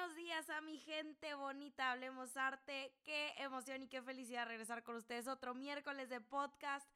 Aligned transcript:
buenos 0.00 0.16
días 0.16 0.48
a 0.48 0.62
mi 0.62 0.78
gente 0.78 1.34
bonita, 1.34 1.92
hablemos 1.92 2.34
arte. 2.34 2.94
Qué 3.04 3.34
emoción 3.36 3.82
y 3.82 3.86
qué 3.86 4.00
felicidad 4.00 4.46
regresar 4.46 4.82
con 4.82 4.96
ustedes 4.96 5.28
otro 5.28 5.54
miércoles 5.54 6.08
de 6.08 6.22
podcast. 6.22 6.88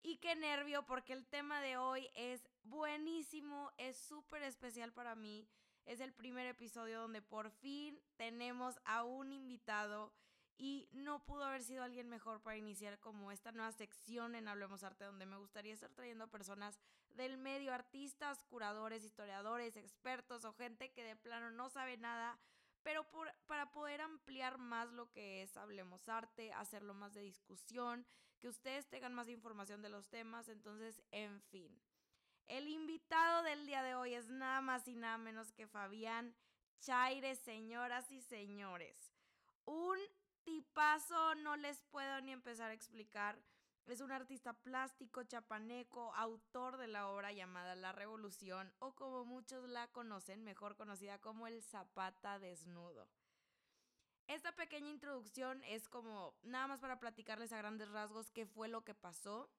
Y 0.00 0.18
qué 0.18 0.36
nervio 0.36 0.86
porque 0.86 1.12
el 1.12 1.26
tema 1.26 1.60
de 1.60 1.76
hoy 1.76 2.08
es 2.14 2.46
buenísimo, 2.62 3.72
es 3.78 3.96
súper 3.96 4.44
especial 4.44 4.92
para 4.92 5.16
mí. 5.16 5.48
Es 5.86 5.98
el 5.98 6.12
primer 6.12 6.46
episodio 6.46 7.00
donde 7.00 7.20
por 7.20 7.50
fin 7.50 8.00
tenemos 8.16 8.78
a 8.84 9.02
un 9.02 9.32
invitado 9.32 10.12
y 10.58 10.88
no 10.92 11.24
pudo 11.24 11.44
haber 11.44 11.62
sido 11.62 11.82
alguien 11.82 12.08
mejor 12.08 12.40
para 12.42 12.56
iniciar 12.56 12.98
como 13.00 13.32
esta 13.32 13.52
nueva 13.52 13.72
sección 13.72 14.34
en 14.34 14.48
Hablemos 14.48 14.84
Arte 14.84 15.04
donde 15.04 15.26
me 15.26 15.36
gustaría 15.36 15.74
estar 15.74 15.90
trayendo 15.90 16.28
personas 16.28 16.78
del 17.10 17.36
medio, 17.36 17.72
artistas, 17.72 18.44
curadores, 18.44 19.04
historiadores, 19.04 19.76
expertos 19.76 20.44
o 20.44 20.52
gente 20.52 20.92
que 20.92 21.04
de 21.04 21.16
plano 21.16 21.50
no 21.50 21.68
sabe 21.68 21.96
nada, 21.96 22.38
pero 22.82 23.06
para 23.46 23.70
poder 23.72 24.00
ampliar 24.00 24.58
más 24.58 24.90
lo 24.92 25.10
que 25.10 25.42
es 25.42 25.56
Hablemos 25.56 26.08
Arte, 26.08 26.52
hacerlo 26.52 26.94
más 26.94 27.14
de 27.14 27.22
discusión, 27.22 28.06
que 28.38 28.48
ustedes 28.48 28.88
tengan 28.88 29.14
más 29.14 29.28
información 29.28 29.82
de 29.82 29.88
los 29.88 30.08
temas, 30.08 30.48
entonces, 30.48 31.00
en 31.12 31.40
fin. 31.42 31.80
El 32.48 32.68
invitado 32.68 33.44
del 33.44 33.66
día 33.66 33.82
de 33.82 33.94
hoy 33.94 34.14
es 34.14 34.28
nada 34.28 34.60
más 34.60 34.88
y 34.88 34.96
nada 34.96 35.16
menos 35.16 35.52
que 35.52 35.68
Fabián 35.68 36.34
Chaire, 36.80 37.36
señoras 37.36 38.10
y 38.10 38.20
señores. 38.20 39.14
Un 39.64 39.98
tipazo, 40.44 41.34
no 41.36 41.56
les 41.56 41.80
puedo 41.82 42.20
ni 42.20 42.32
empezar 42.32 42.70
a 42.70 42.74
explicar. 42.74 43.38
Es 43.86 44.00
un 44.00 44.12
artista 44.12 44.52
plástico 44.52 45.24
chapaneco, 45.24 46.14
autor 46.14 46.76
de 46.76 46.86
la 46.86 47.08
obra 47.08 47.32
llamada 47.32 47.74
La 47.74 47.92
Revolución, 47.92 48.72
o 48.78 48.94
como 48.94 49.24
muchos 49.24 49.68
la 49.68 49.88
conocen, 49.88 50.44
mejor 50.44 50.76
conocida 50.76 51.18
como 51.18 51.46
El 51.46 51.62
Zapata 51.62 52.38
Desnudo. 52.38 53.08
Esta 54.28 54.52
pequeña 54.52 54.88
introducción 54.88 55.62
es 55.64 55.88
como 55.88 56.34
nada 56.42 56.68
más 56.68 56.80
para 56.80 57.00
platicarles 57.00 57.52
a 57.52 57.58
grandes 57.58 57.90
rasgos 57.90 58.30
qué 58.30 58.46
fue 58.46 58.68
lo 58.68 58.84
que 58.84 58.94
pasó 58.94 59.50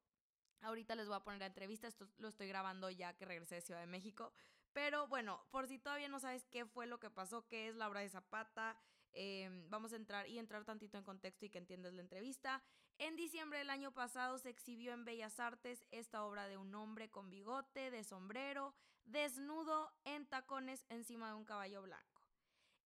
Ahorita 0.64 0.96
les 0.96 1.08
voy 1.08 1.18
a 1.18 1.24
poner 1.24 1.42
la 1.42 1.48
entrevista, 1.48 1.88
esto 1.88 2.08
lo 2.18 2.30
estoy 2.30 2.48
grabando 2.48 2.90
ya 2.90 3.14
que 3.14 3.26
regresé 3.26 3.56
de 3.56 3.62
Ciudad 3.62 3.82
de 3.82 3.88
México. 3.88 4.32
Pero 4.72 5.08
bueno, 5.08 5.46
por 5.52 5.68
si 5.68 5.78
todavía 5.78 6.08
no 6.08 6.22
sabes 6.22 6.46
qué 6.46 6.66
fue 6.66 6.88
lo 6.88 7.00
que 7.00 7.10
pasó, 7.10 7.46
qué 7.48 7.68
es 7.68 7.76
la 7.76 7.90
obra 7.90 8.00
de 8.00 8.10
Zapata, 8.10 8.78
em, 9.14 9.70
vamos 9.70 9.94
a 9.94 9.96
entrar 9.96 10.28
y 10.28 10.40
entrar 10.40 10.66
tantito 10.66 10.98
en 10.98 11.04
contexto 11.04 11.46
y 11.46 11.50
que 11.50 11.58
entiendas 11.58 11.94
la 11.94 12.02
entrevista. 12.02 12.64
En 12.98 13.16
diciembre 13.16 13.60
del 13.60 13.70
año 13.70 13.92
pasado 13.92 14.38
se 14.38 14.50
exhibió 14.50 14.94
en 14.94 15.06
Bellas 15.06 15.40
Artes 15.40 15.86
esta 15.92 16.24
obra 16.24 16.48
de 16.48 16.58
un 16.58 16.74
hombre 16.76 17.10
con 17.10 17.30
bigote, 17.30 17.92
de 17.92 18.04
sombrero, 18.04 18.76
desnudo, 19.06 19.92
en 20.06 20.26
tacones, 20.28 20.86
encima 20.90 21.30
de 21.30 21.36
un 21.36 21.46
caballo 21.46 21.82
blanco. 21.82 22.28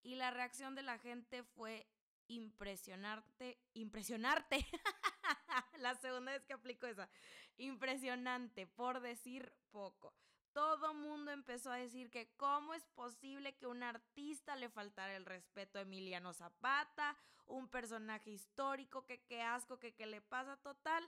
Y 0.01 0.15
la 0.15 0.31
reacción 0.31 0.75
de 0.75 0.83
la 0.83 0.97
gente 0.99 1.43
fue 1.43 1.87
impresionarte, 2.27 3.59
impresionarte. 3.73 4.65
la 5.79 5.95
segunda 5.95 6.31
vez 6.31 6.45
que 6.45 6.53
aplico 6.53 6.87
esa. 6.87 7.09
Impresionante, 7.57 8.67
por 8.67 9.01
decir 9.01 9.53
poco. 9.71 10.13
Todo 10.57 10.95
mundo 10.95 11.29
empezó 11.29 11.71
a 11.71 11.75
decir 11.75 12.09
que 12.09 12.33
cómo 12.35 12.73
es 12.73 12.83
posible 12.95 13.55
que 13.57 13.67
un 13.67 13.83
artista 13.83 14.55
le 14.55 14.69
faltara 14.69 15.15
el 15.15 15.23
respeto 15.23 15.77
a 15.77 15.83
Emiliano 15.83 16.33
Zapata, 16.33 17.15
un 17.45 17.67
personaje 17.67 18.31
histórico, 18.31 19.05
que 19.05 19.21
qué 19.21 19.43
asco, 19.43 19.77
que 19.77 19.93
qué 19.93 20.07
le 20.07 20.19
pasa 20.19 20.57
total. 20.57 21.07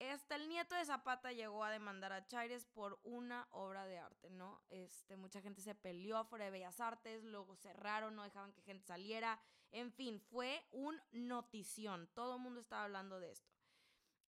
Hasta 0.00 0.36
el 0.36 0.48
nieto 0.48 0.74
de 0.74 0.86
Zapata 0.86 1.30
llegó 1.30 1.62
a 1.62 1.70
demandar 1.70 2.14
a 2.14 2.26
Chaires 2.26 2.64
por 2.64 2.98
una 3.02 3.46
obra 3.50 3.84
de 3.84 3.98
arte, 3.98 4.30
¿no? 4.30 4.62
Este, 4.70 5.18
mucha 5.18 5.42
gente 5.42 5.60
se 5.60 5.74
peleó 5.74 6.16
afuera 6.16 6.46
de 6.46 6.50
Bellas 6.50 6.80
Artes, 6.80 7.22
luego 7.22 7.56
cerraron, 7.56 8.16
no 8.16 8.22
dejaban 8.22 8.54
que 8.54 8.62
gente 8.62 8.86
saliera. 8.86 9.38
En 9.72 9.92
fin, 9.92 10.22
fue 10.30 10.64
un 10.70 10.98
notición. 11.12 12.08
Todo 12.14 12.36
el 12.36 12.40
mundo 12.40 12.60
estaba 12.60 12.84
hablando 12.84 13.20
de 13.20 13.30
esto. 13.32 13.52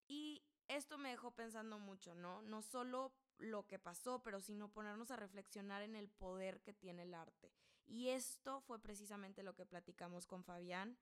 Y 0.08 0.44
esto 0.68 0.98
me 0.98 1.08
dejó 1.08 1.30
pensando 1.30 1.78
mucho, 1.78 2.14
¿no? 2.14 2.42
No 2.42 2.60
solo 2.60 3.14
lo 3.38 3.66
que 3.66 3.78
pasó, 3.78 4.22
pero 4.22 4.40
sino 4.40 4.68
ponernos 4.68 5.10
a 5.10 5.16
reflexionar 5.16 5.82
en 5.82 5.96
el 5.96 6.08
poder 6.08 6.60
que 6.60 6.72
tiene 6.72 7.02
el 7.02 7.14
arte. 7.14 7.52
Y 7.86 8.08
esto 8.08 8.60
fue 8.60 8.80
precisamente 8.80 9.42
lo 9.42 9.54
que 9.54 9.66
platicamos 9.66 10.26
con 10.26 10.44
Fabián 10.44 10.98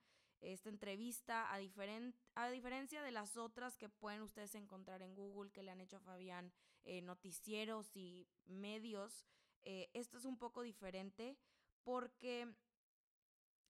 esta 0.52 0.68
entrevista, 0.68 1.50
a, 1.50 1.54
a 1.54 2.50
diferencia 2.50 3.02
de 3.02 3.12
las 3.12 3.36
otras 3.36 3.76
que 3.76 3.88
pueden 3.88 4.22
ustedes 4.22 4.54
encontrar 4.54 5.02
en 5.02 5.14
Google 5.14 5.50
que 5.50 5.62
le 5.62 5.70
han 5.70 5.80
hecho 5.80 5.96
a 5.96 6.00
Fabián, 6.00 6.52
eh, 6.84 7.00
noticieros 7.00 7.96
y 7.96 8.28
medios, 8.44 9.26
eh, 9.62 9.90
esto 9.94 10.18
es 10.18 10.24
un 10.24 10.38
poco 10.38 10.62
diferente 10.62 11.38
porque 11.82 12.54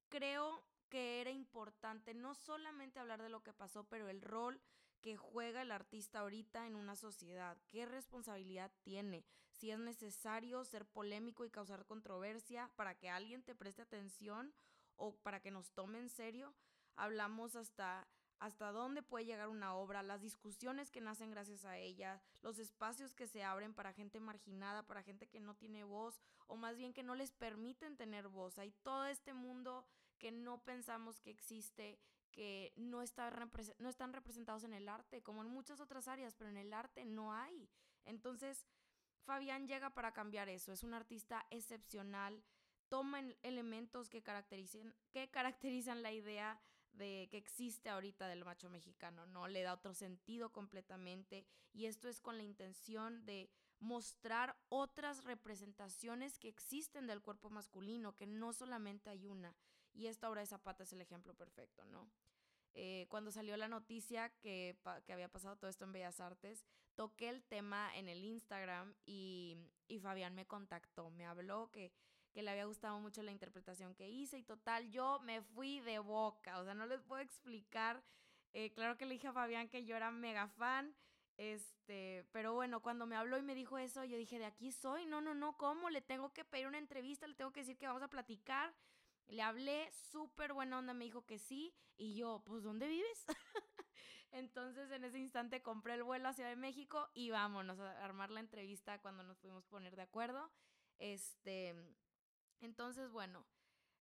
creo 0.09 0.65
que 0.89 1.21
era 1.21 1.31
importante 1.31 2.15
no 2.15 2.35
solamente 2.35 2.99
hablar 2.99 3.23
de 3.23 3.29
lo 3.29 3.43
que 3.43 3.53
pasó, 3.53 3.85
pero 3.85 4.09
el 4.09 4.21
rol 4.21 4.61
que 5.05 5.19
juega 5.19 5.61
el 5.61 5.71
artista 5.71 6.21
ahorita 6.21 6.67
en 6.67 6.77
una 6.77 6.97
sociedad, 6.97 7.59
qué 7.69 7.85
responsabilidad 7.85 8.73
tiene, 8.85 9.23
si 9.51 9.71
es 9.71 9.79
necesario 9.79 10.65
ser 10.65 10.87
polémico 10.87 11.45
y 11.45 11.51
causar 11.51 11.85
controversia 11.85 12.71
para 12.75 12.95
que 12.95 13.11
alguien 13.11 13.43
te 13.43 13.55
preste 13.55 13.83
atención 13.83 14.55
o 14.97 15.15
para 15.17 15.41
que 15.41 15.51
nos 15.51 15.73
tome 15.73 15.99
en 15.99 16.09
serio. 16.09 16.55
Hablamos 16.97 17.55
hasta 17.55 18.09
hasta 18.39 18.73
dónde 18.73 19.03
puede 19.03 19.27
llegar 19.27 19.49
una 19.49 19.75
obra, 19.75 20.03
las 20.03 20.23
discusiones 20.23 20.91
que 20.91 21.03
nacen 21.03 21.31
gracias 21.31 21.67
a 21.67 21.77
ella, 21.77 22.23
los 22.43 22.59
espacios 22.59 23.15
que 23.15 23.27
se 23.27 23.45
abren 23.45 23.75
para 23.75 23.93
gente 23.93 24.21
marginada, 24.21 24.87
para 24.87 25.03
gente 25.03 25.29
que 25.29 25.41
no 25.41 25.55
tiene 25.55 25.85
voz 25.85 26.19
o 26.47 26.57
más 26.57 26.77
bien 26.77 26.95
que 26.95 27.03
no 27.03 27.15
les 27.15 27.31
permiten 27.31 27.99
tener 27.99 28.29
voz. 28.29 28.59
Hay 28.59 28.73
todo 28.83 29.05
este 29.05 29.35
mundo 29.35 29.85
que 30.19 30.33
no 30.33 30.63
pensamos 30.63 31.21
que 31.21 31.31
existe, 31.31 31.99
que 32.35 32.73
no, 32.77 33.01
está 33.01 33.31
no 33.79 33.89
están 33.89 34.13
representados 34.13 34.65
en 34.65 34.75
el 34.75 34.89
arte, 34.89 35.23
como 35.23 35.43
en 35.43 35.49
muchas 35.49 35.81
otras 35.81 36.09
áreas, 36.09 36.35
pero 36.35 36.51
en 36.51 36.57
el 36.57 36.73
arte 36.73 37.05
no 37.05 37.33
hay. 37.33 37.71
Entonces, 38.05 38.67
Fabián 39.25 39.69
llega 39.69 39.95
para 39.95 40.13
cambiar 40.13 40.49
eso, 40.49 40.73
es 40.73 40.83
un 40.83 40.95
artista 40.95 41.47
excepcional 41.51 42.43
toman 42.89 43.35
elementos 43.43 44.09
que 44.09 44.23
caracterizan, 44.23 44.95
que 45.11 45.31
caracterizan 45.31 46.03
la 46.03 46.13
idea 46.13 46.61
de 46.93 47.27
que 47.31 47.39
existe 47.39 47.89
ahorita 47.89 48.29
del 48.29 48.45
macho 48.45 48.71
mexicano, 48.71 49.27
¿no? 49.27 49.49
Le 49.49 49.63
da 49.63 49.75
otro 49.75 49.95
sentido 49.95 50.53
completamente 50.53 51.45
y 51.73 51.87
esto 51.87 52.09
es 52.09 52.21
con 52.21 52.37
la 52.37 52.45
intención 52.45 53.25
de 53.27 53.51
mostrar 53.81 54.57
otras 54.69 55.25
representaciones 55.25 56.39
que 56.39 56.49
existen 56.49 57.07
del 57.07 57.21
cuerpo 57.21 57.51
masculino, 57.51 58.15
que 58.15 58.27
no 58.27 58.53
solamente 58.53 59.11
hay 59.11 59.27
una. 59.27 59.55
Y 59.95 60.07
esta 60.09 60.29
obra 60.29 60.41
de 60.41 60.47
Zapata 60.47 60.83
es 60.83 60.93
el 60.93 61.01
ejemplo 61.01 61.35
perfecto, 61.35 61.85
¿no? 61.87 62.11
Eh, 62.75 63.07
cuando 63.09 63.31
salió 63.31 63.57
la 63.57 63.69
noticia 63.69 64.31
que, 64.41 64.77
que, 65.07 65.13
había 65.13 65.29
pasado 65.29 65.57
todo 65.57 65.71
esto 65.71 65.85
en 65.85 65.93
Bellas 65.93 66.21
Artes, 66.21 66.67
toqué 66.97 67.29
el 67.29 67.45
tema 67.45 67.97
en 67.97 68.09
el 68.09 68.25
Instagram 68.25 68.95
y, 69.07 69.57
y 69.87 70.01
Fabián 70.01 70.35
me 70.35 70.47
contactó, 70.47 71.11
me 71.11 71.25
habló 71.25 71.71
que 71.71 71.93
que 72.35 72.43
le 72.43 72.51
había 72.51 72.65
gustado 72.65 72.99
mucho 72.99 73.23
la 73.23 73.31
interpretación 73.31 73.95
que 73.95 74.11
hice 74.11 74.37
y 74.37 74.43
total, 74.43 74.91
yo 74.91 75.21
me 75.21 75.41
fui 75.41 75.79
de 75.81 76.01
boca, 76.01 76.59
o 76.59 76.65
sea, 76.65 76.75
no 76.75 76.85
les 76.85 77.01
puedo 77.01 77.23
explicar. 77.23 78.03
Eh, 78.53 78.73
claro 78.73 78.99
que 78.99 79.07
le 79.07 79.15
dije 79.15 79.29
a 79.29 79.33
Fabián 79.33 79.69
que 79.69 79.85
yo 79.85 79.95
era 79.95 80.11
mega 80.11 80.49
fan, 80.49 80.95
este, 81.37 82.25
pero 82.33 82.53
bueno, 82.53 82.83
cuando 82.83 83.07
me 83.07 83.15
habló 83.15 83.39
y 83.39 83.43
me 83.43 83.55
dijo 83.55 83.79
eso, 83.79 84.05
yo 84.05 84.17
dije, 84.17 84.41
de 84.41 84.47
aquí 84.47 84.73
soy, 84.73 85.07
no, 85.07 85.21
no, 85.21 85.33
no, 85.33 85.57
¿cómo? 85.57 85.91
Le 85.91 86.03
tengo 86.03 86.33
que 86.33 86.45
pedir 86.45 86.67
una 86.67 86.79
entrevista, 86.79 87.29
le 87.29 87.35
tengo 87.35 87.53
que 87.53 87.61
decir 87.61 87.79
que 87.79 87.87
vamos 87.87 88.03
a 88.03 88.09
platicar. 88.09 88.75
Le 89.29 89.43
hablé, 89.43 89.91
súper 89.93 90.53
buena 90.53 90.79
onda, 90.79 90.95
me 90.95 91.05
dijo 91.05 91.25
que 91.25 91.39
sí, 91.39 91.75
y 91.97 92.15
yo, 92.15 92.43
pues, 92.45 92.63
¿dónde 92.63 92.89
vives? 92.89 93.25
Entonces, 94.33 94.91
en 94.91 95.05
ese 95.05 95.19
instante 95.19 95.63
compré 95.63 95.95
el 95.95 96.03
vuelo 96.03 96.29
a 96.29 96.33
Ciudad 96.35 96.51
de 96.51 96.57
México 96.57 97.09
y 97.15 97.31
vámonos 97.31 97.79
a 97.79 98.05
armar 98.05 98.31
la 98.31 98.41
entrevista 98.41 99.01
cuando 99.01 99.23
nos 99.23 99.39
pudimos 99.39 99.65
poner 99.67 99.95
de 99.95 100.03
acuerdo. 100.03 100.51
Este, 100.99 101.75
entonces, 102.61 103.11
bueno, 103.13 103.47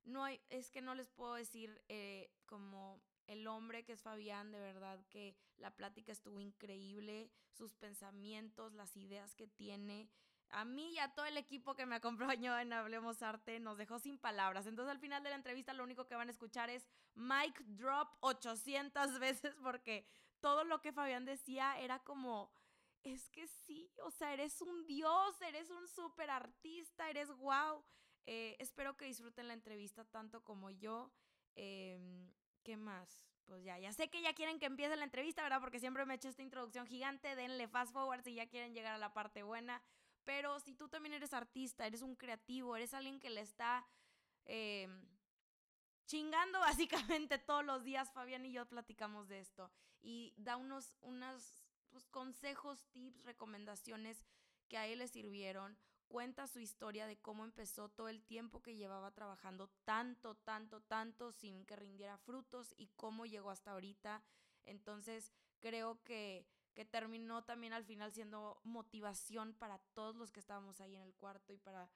no 0.03 0.23
hay, 0.23 0.41
es 0.49 0.71
que 0.71 0.81
no 0.81 0.95
les 0.95 1.09
puedo 1.09 1.35
decir 1.35 1.83
eh, 1.87 2.31
como 2.45 3.01
el 3.27 3.47
hombre 3.47 3.83
que 3.83 3.93
es 3.93 4.01
Fabián, 4.01 4.51
de 4.51 4.59
verdad 4.59 5.05
que 5.09 5.35
la 5.57 5.75
plática 5.75 6.11
estuvo 6.11 6.39
increíble, 6.39 7.31
sus 7.51 7.75
pensamientos, 7.75 8.73
las 8.73 8.97
ideas 8.97 9.35
que 9.35 9.47
tiene. 9.47 10.09
A 10.53 10.65
mí 10.65 10.93
y 10.93 10.99
a 10.99 11.13
todo 11.13 11.25
el 11.25 11.37
equipo 11.37 11.75
que 11.75 11.85
me 11.85 11.95
acompañó 11.95 12.57
en 12.59 12.73
Hablemos 12.73 13.21
Arte 13.23 13.59
nos 13.59 13.77
dejó 13.77 13.97
sin 13.99 14.19
palabras. 14.19 14.67
Entonces 14.67 14.91
al 14.91 14.99
final 14.99 15.23
de 15.23 15.29
la 15.29 15.35
entrevista 15.35 15.73
lo 15.73 15.83
único 15.83 16.07
que 16.07 16.15
van 16.15 16.27
a 16.27 16.31
escuchar 16.31 16.69
es 16.69 16.87
mic 17.15 17.59
drop 17.65 18.09
800 18.19 19.19
veces 19.19 19.55
porque 19.63 20.05
todo 20.39 20.63
lo 20.63 20.81
que 20.81 20.93
Fabián 20.93 21.25
decía 21.25 21.79
era 21.79 21.99
como 21.99 22.51
es 23.03 23.29
que 23.29 23.47
sí, 23.47 23.91
o 24.03 24.11
sea, 24.11 24.33
eres 24.33 24.61
un 24.61 24.85
dios, 24.85 25.41
eres 25.41 25.69
un 25.69 25.87
súper 25.87 26.29
artista, 26.29 27.09
eres 27.09 27.29
wow. 27.37 27.83
Eh, 28.25 28.55
espero 28.59 28.95
que 28.95 29.05
disfruten 29.05 29.47
la 29.47 29.53
entrevista 29.53 30.05
tanto 30.05 30.43
como 30.43 30.69
yo. 30.69 31.11
Em, 31.55 32.31
¿Qué 32.63 32.77
más? 32.77 33.25
Pues 33.45 33.63
ya, 33.63 33.77
ya 33.77 33.91
sé 33.91 34.09
que 34.09 34.21
ya 34.21 34.33
quieren 34.33 34.57
que 34.57 34.65
empiece 34.65 34.95
la 34.95 35.03
entrevista, 35.03 35.43
¿verdad? 35.43 35.59
Porque 35.59 35.79
siempre 35.79 36.05
me 36.05 36.13
he 36.13 36.15
hecho 36.15 36.29
esta 36.29 36.43
introducción 36.43 36.87
gigante, 36.87 37.35
denle 37.35 37.67
fast 37.67 37.91
forward 37.91 38.23
si 38.23 38.35
ya 38.35 38.47
quieren 38.47 38.73
llegar 38.73 38.93
a 38.93 38.97
la 38.97 39.13
parte 39.13 39.43
buena. 39.43 39.81
Pero 40.25 40.59
si 40.59 40.73
tú 40.73 40.87
también 40.87 41.13
eres 41.13 41.33
artista, 41.33 41.85
eres 41.85 42.01
un 42.01 42.15
creativo, 42.15 42.75
eres 42.75 42.93
alguien 42.93 43.19
que 43.19 43.29
le 43.29 43.41
está... 43.41 43.85
Em, 44.45 45.07
chingando 46.05 46.59
básicamente 46.99 47.37
todos 47.37 47.65
los 47.65 47.83
días, 47.83 48.11
Fabián 48.11 48.45
y 48.45 48.51
yo 48.51 48.65
platicamos 48.65 49.27
de 49.29 49.39
esto 49.39 49.71
y 50.01 50.33
da 50.37 50.57
unos 50.57 50.93
unos, 51.01 51.65
pues, 51.89 52.05
consejos, 52.07 52.85
tips, 52.91 53.23
recomendaciones 53.23 54.25
que 54.67 54.77
a 54.77 54.85
él 54.87 54.99
le 54.99 55.07
sirvieron. 55.07 55.77
Cuenta 56.07 56.45
su 56.47 56.59
historia 56.59 57.07
de 57.07 57.17
cómo 57.17 57.43
empezó 57.43 57.89
todo 57.89 58.09
el 58.09 58.21
tiempo 58.21 58.61
que 58.61 58.75
llevaba 58.75 59.11
trabajando 59.11 59.69
tanto, 59.83 60.35
tanto, 60.35 60.81
tanto 60.81 61.31
sin 61.31 61.65
que 61.65 61.75
rindiera 61.75 62.17
frutos 62.19 62.73
y 62.77 62.89
cómo 62.95 63.25
llegó 63.25 63.49
hasta 63.49 63.71
ahorita. 63.71 64.21
Entonces 64.65 65.31
creo 65.59 66.03
que, 66.03 66.45
que 66.73 66.85
terminó 66.85 67.43
también 67.43 67.73
al 67.73 67.85
final 67.85 68.11
siendo 68.11 68.59
motivación 68.63 69.53
para 69.53 69.79
todos 69.93 70.15
los 70.15 70.31
que 70.31 70.39
estábamos 70.39 70.81
ahí 70.81 70.95
en 70.95 71.01
el 71.01 71.13
cuarto 71.13 71.53
y 71.53 71.57
para 71.57 71.89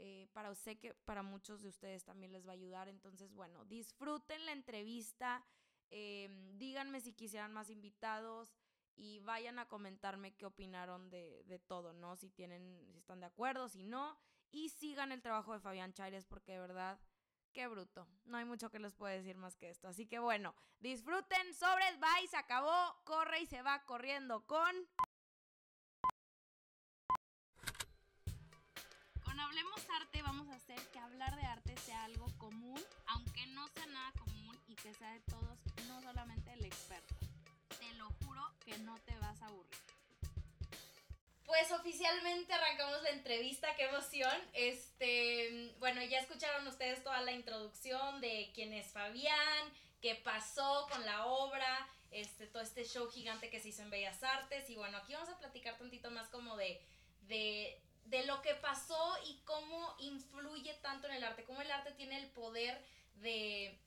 eh, 0.00 0.28
para 0.32 0.54
sé 0.54 0.78
que 0.78 0.94
para 0.94 1.24
muchos 1.24 1.60
de 1.60 1.68
ustedes 1.68 2.04
también 2.04 2.32
les 2.32 2.46
va 2.46 2.52
a 2.52 2.54
ayudar. 2.54 2.88
Entonces, 2.88 3.34
bueno, 3.34 3.64
disfruten 3.64 4.46
la 4.46 4.52
entrevista. 4.52 5.44
Em, 5.90 6.56
díganme 6.56 7.00
si 7.00 7.14
quisieran 7.14 7.52
más 7.52 7.68
invitados 7.68 8.54
y 8.94 9.18
vayan 9.20 9.58
a 9.58 9.66
comentarme 9.66 10.36
qué 10.36 10.46
opinaron 10.46 11.10
de, 11.10 11.42
de, 11.46 11.58
todo, 11.58 11.92
¿no? 11.92 12.14
Si 12.14 12.30
tienen, 12.30 12.86
si 12.92 12.98
están 12.98 13.20
de 13.20 13.26
acuerdo, 13.26 13.68
si 13.68 13.82
no. 13.82 14.16
Y 14.52 14.68
sigan 14.68 15.10
el 15.10 15.20
trabajo 15.20 15.52
de 15.52 15.60
Fabián 15.60 15.92
Chaires 15.92 16.24
porque 16.26 16.52
de 16.52 16.60
verdad, 16.60 17.00
qué 17.52 17.66
bruto. 17.66 18.06
No 18.24 18.36
hay 18.36 18.44
mucho 18.44 18.70
que 18.70 18.78
les 18.78 18.94
pueda 18.94 19.14
decir 19.14 19.36
más 19.36 19.56
que 19.56 19.70
esto. 19.70 19.88
Así 19.88 20.06
que 20.06 20.18
bueno, 20.18 20.54
disfruten, 20.80 21.54
sobres, 21.54 21.98
bye, 22.00 22.28
se 22.28 22.36
acabó, 22.36 22.96
corre 23.04 23.40
y 23.40 23.46
se 23.46 23.62
va 23.62 23.84
corriendo 23.84 24.46
con... 24.46 24.88
Hablemos 29.48 29.88
Arte 29.98 30.20
vamos 30.20 30.48
a 30.48 30.56
hacer 30.56 30.78
que 30.92 30.98
hablar 30.98 31.34
de 31.34 31.42
arte 31.42 31.74
sea 31.78 32.04
algo 32.04 32.26
común, 32.36 32.78
aunque 33.06 33.46
no 33.46 33.66
sea 33.68 33.86
nada 33.86 34.12
común 34.18 34.54
y 34.66 34.74
que 34.74 34.92
sea 34.92 35.10
de 35.12 35.20
todos, 35.20 35.58
no 35.86 36.02
solamente 36.02 36.52
el 36.52 36.66
experto. 36.66 37.14
Te 37.78 37.92
lo 37.94 38.10
juro 38.22 38.42
que 38.64 38.76
no 38.80 38.98
te 39.00 39.18
vas 39.20 39.40
a 39.40 39.46
aburrir. 39.46 39.97
Pues 41.48 41.72
oficialmente 41.72 42.52
arrancamos 42.52 43.02
la 43.02 43.08
entrevista, 43.08 43.74
qué 43.74 43.84
emoción. 43.84 44.36
Este, 44.52 45.74
bueno, 45.78 46.02
ya 46.02 46.18
escucharon 46.18 46.66
ustedes 46.66 47.02
toda 47.02 47.22
la 47.22 47.32
introducción 47.32 48.20
de 48.20 48.50
quién 48.54 48.74
es 48.74 48.88
Fabián, 48.88 49.72
qué 50.02 50.14
pasó 50.14 50.86
con 50.92 51.06
la 51.06 51.24
obra, 51.24 51.88
este, 52.10 52.46
todo 52.48 52.62
este 52.62 52.84
show 52.84 53.08
gigante 53.10 53.48
que 53.48 53.60
se 53.60 53.70
hizo 53.70 53.80
en 53.80 53.88
Bellas 53.88 54.22
Artes. 54.22 54.68
Y 54.68 54.76
bueno, 54.76 54.98
aquí 54.98 55.14
vamos 55.14 55.30
a 55.30 55.38
platicar 55.38 55.78
tantito 55.78 56.10
más 56.10 56.28
como 56.28 56.54
de, 56.58 56.82
de 57.22 57.80
de 58.04 58.24
lo 58.24 58.40
que 58.42 58.54
pasó 58.54 59.16
y 59.26 59.38
cómo 59.44 59.94
influye 59.98 60.74
tanto 60.82 61.08
en 61.08 61.14
el 61.14 61.24
arte, 61.24 61.44
cómo 61.44 61.60
el 61.60 61.70
arte 61.70 61.92
tiene 61.92 62.18
el 62.18 62.26
poder 62.30 62.78
de, 63.16 63.78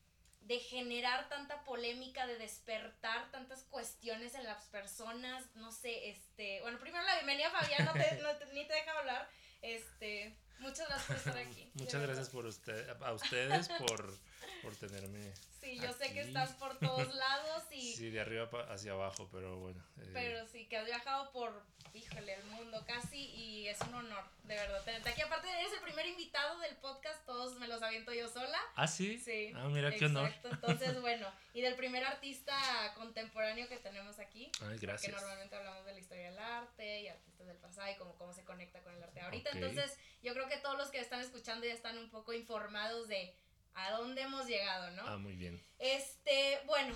generar 0.60 1.30
tanta 1.30 1.64
polémica, 1.64 2.28
de 2.28 2.38
despertar 2.38 3.32
tantas 3.32 3.64
cuestiones 3.64 4.36
en 4.36 4.44
las 4.44 4.66
personas, 4.66 5.46
no 5.56 5.72
sé, 5.72 6.10
este, 6.10 6.62
bueno, 6.62 6.80
primero 6.80 7.04
la 7.06 7.16
bienvenida 7.16 7.50
Fabián, 7.52 7.86
no 7.86 7.94
te, 7.94 8.46
ni 8.54 8.66
te 8.68 8.74
deja 8.74 8.98
hablar, 9.00 9.30
este, 9.62 10.36
muchas 10.60 10.88
gracias 10.88 11.08
por 11.08 11.16
estar 11.18 11.38
aquí. 11.38 11.72
Muchas 11.76 12.02
gracias 12.02 12.30
por 12.30 12.46
usted, 12.46 12.90
a 13.02 13.14
ustedes 13.14 13.70
por, 13.70 14.20
por 14.62 14.76
tenerme 14.76 15.34
Sí, 15.62 15.78
yo 15.80 15.94
sé 15.94 16.12
que 16.12 16.22
estás 16.22 16.54
por 16.54 16.80
todos 16.80 17.14
lados 17.14 17.64
y... 17.72 17.94
Sí, 17.94 18.10
de 18.10 18.20
arriba 18.20 18.50
hacia 18.70 18.94
abajo, 18.94 19.30
pero 19.32 19.60
bueno. 19.60 19.80
Eh. 19.98 20.10
Pero 20.12 20.48
sí, 20.48 20.68
que 20.68 20.78
has 20.78 20.88
viajado 20.88 21.32
por, 21.32 21.64
híjole, 21.94 22.34
el 22.34 22.44
mundo 22.46 22.84
casi 22.86 23.18
y 23.18 23.68
es 23.68 23.80
un 23.82 23.94
honor, 23.94 24.24
de 24.44 24.56
verdad, 24.56 24.84
tenerte 24.84 25.10
aquí. 25.10 25.22
Aparte, 25.22 25.48
eres 25.50 25.74
el 25.74 25.82
primer 25.82 26.06
invitado 26.06 26.60
del 26.60 26.76
podcast, 26.78 27.26
todos 27.26 27.58
me 27.60 27.68
los 27.68 27.82
aviento 27.82 28.14
yo 28.14 28.28
sola. 28.30 28.60
¿Ah, 28.76 28.88
sí? 28.88 29.18
Sí. 29.18 29.52
Ah, 29.56 29.68
mira 29.70 29.92
qué 29.92 30.06
honor. 30.06 30.28
Exacto, 30.28 30.50
entonces, 30.52 31.02
bueno, 31.02 31.28
y 31.54 31.62
del 31.62 31.76
primer 31.76 32.04
artista 32.04 32.56
contemporáneo 32.96 33.68
que 33.68 33.78
tenemos 33.78 34.20
aquí. 34.20 34.52
Ay, 34.62 34.78
gracias. 34.80 35.12
Que 35.12 35.20
normalmente 35.20 35.56
hablamos 35.56 35.86
de 35.86 35.94
la 35.94 36.00
historia 36.00 36.30
del 36.30 36.40
arte 36.40 37.02
y 37.02 37.08
artistas 37.08 37.48
del 37.48 37.58
pasado 37.58 37.92
y 37.92 37.96
cómo, 37.98 38.16
cómo 38.18 38.34
se 38.34 38.44
conecta 38.44 38.82
con 38.82 38.96
el 38.96 39.04
arte 39.04 39.22
ahorita. 39.22 39.52
Entonces, 39.52 39.98
yo 40.22 40.34
creo 40.34 40.48
que 40.48 40.58
todos 40.58 40.78
los 40.78 40.90
que 40.90 41.00
están 41.00 41.22
escuchando 41.22 41.66
ya 41.66 41.74
están 41.74 41.98
un 41.98 42.10
poco 42.10 42.34
informados 42.34 43.08
de 43.08 43.36
a 43.74 43.92
dónde 43.92 44.22
hemos 44.22 44.48
llegado, 44.48 44.92
¿no? 44.92 45.04
Ah, 45.08 45.18
muy 45.18 45.36
bien. 45.36 45.64
Este, 45.80 46.60
bueno, 46.66 46.96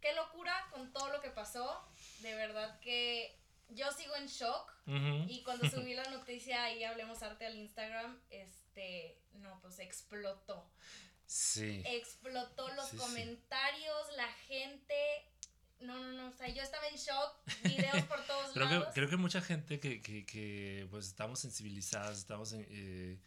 qué 0.00 0.14
locura 0.14 0.54
con 0.70 0.92
todo 0.92 1.10
lo 1.10 1.20
que 1.20 1.30
pasó. 1.30 1.86
De 2.20 2.34
verdad 2.34 2.78
que 2.80 3.41
yo 3.74 3.90
sigo 3.92 4.14
en 4.16 4.26
shock. 4.26 4.72
Y 5.28 5.42
cuando 5.42 5.68
subí 5.70 5.94
la 5.94 6.04
noticia 6.10 6.64
ahí, 6.64 6.84
Hablemos 6.84 7.22
Arte 7.22 7.46
al 7.46 7.56
Instagram, 7.56 8.18
este, 8.30 9.18
no, 9.34 9.60
pues 9.60 9.78
explotó. 9.78 10.70
Sí. 11.26 11.82
Explotó 11.86 12.68
los 12.74 12.90
comentarios, 12.90 14.16
la 14.16 14.28
gente. 14.46 14.94
No, 15.80 15.98
no, 15.98 16.12
no, 16.12 16.28
o 16.28 16.32
sea, 16.32 16.48
yo 16.48 16.62
estaba 16.62 16.86
en 16.88 16.96
shock, 16.96 17.38
videos 17.64 18.04
por 18.04 18.24
todos 18.26 18.50
creo 18.54 18.66
lados. 18.66 18.86
Que, 18.88 18.92
creo 18.92 19.08
que 19.08 19.16
mucha 19.16 19.40
gente 19.40 19.80
que, 19.80 20.00
que, 20.00 20.24
que 20.24 20.86
pues 20.90 21.06
estamos 21.06 21.40
sensibilizadas, 21.40 22.18
estamos 22.18 22.52
en, 22.52 22.66
eh, 22.70 23.18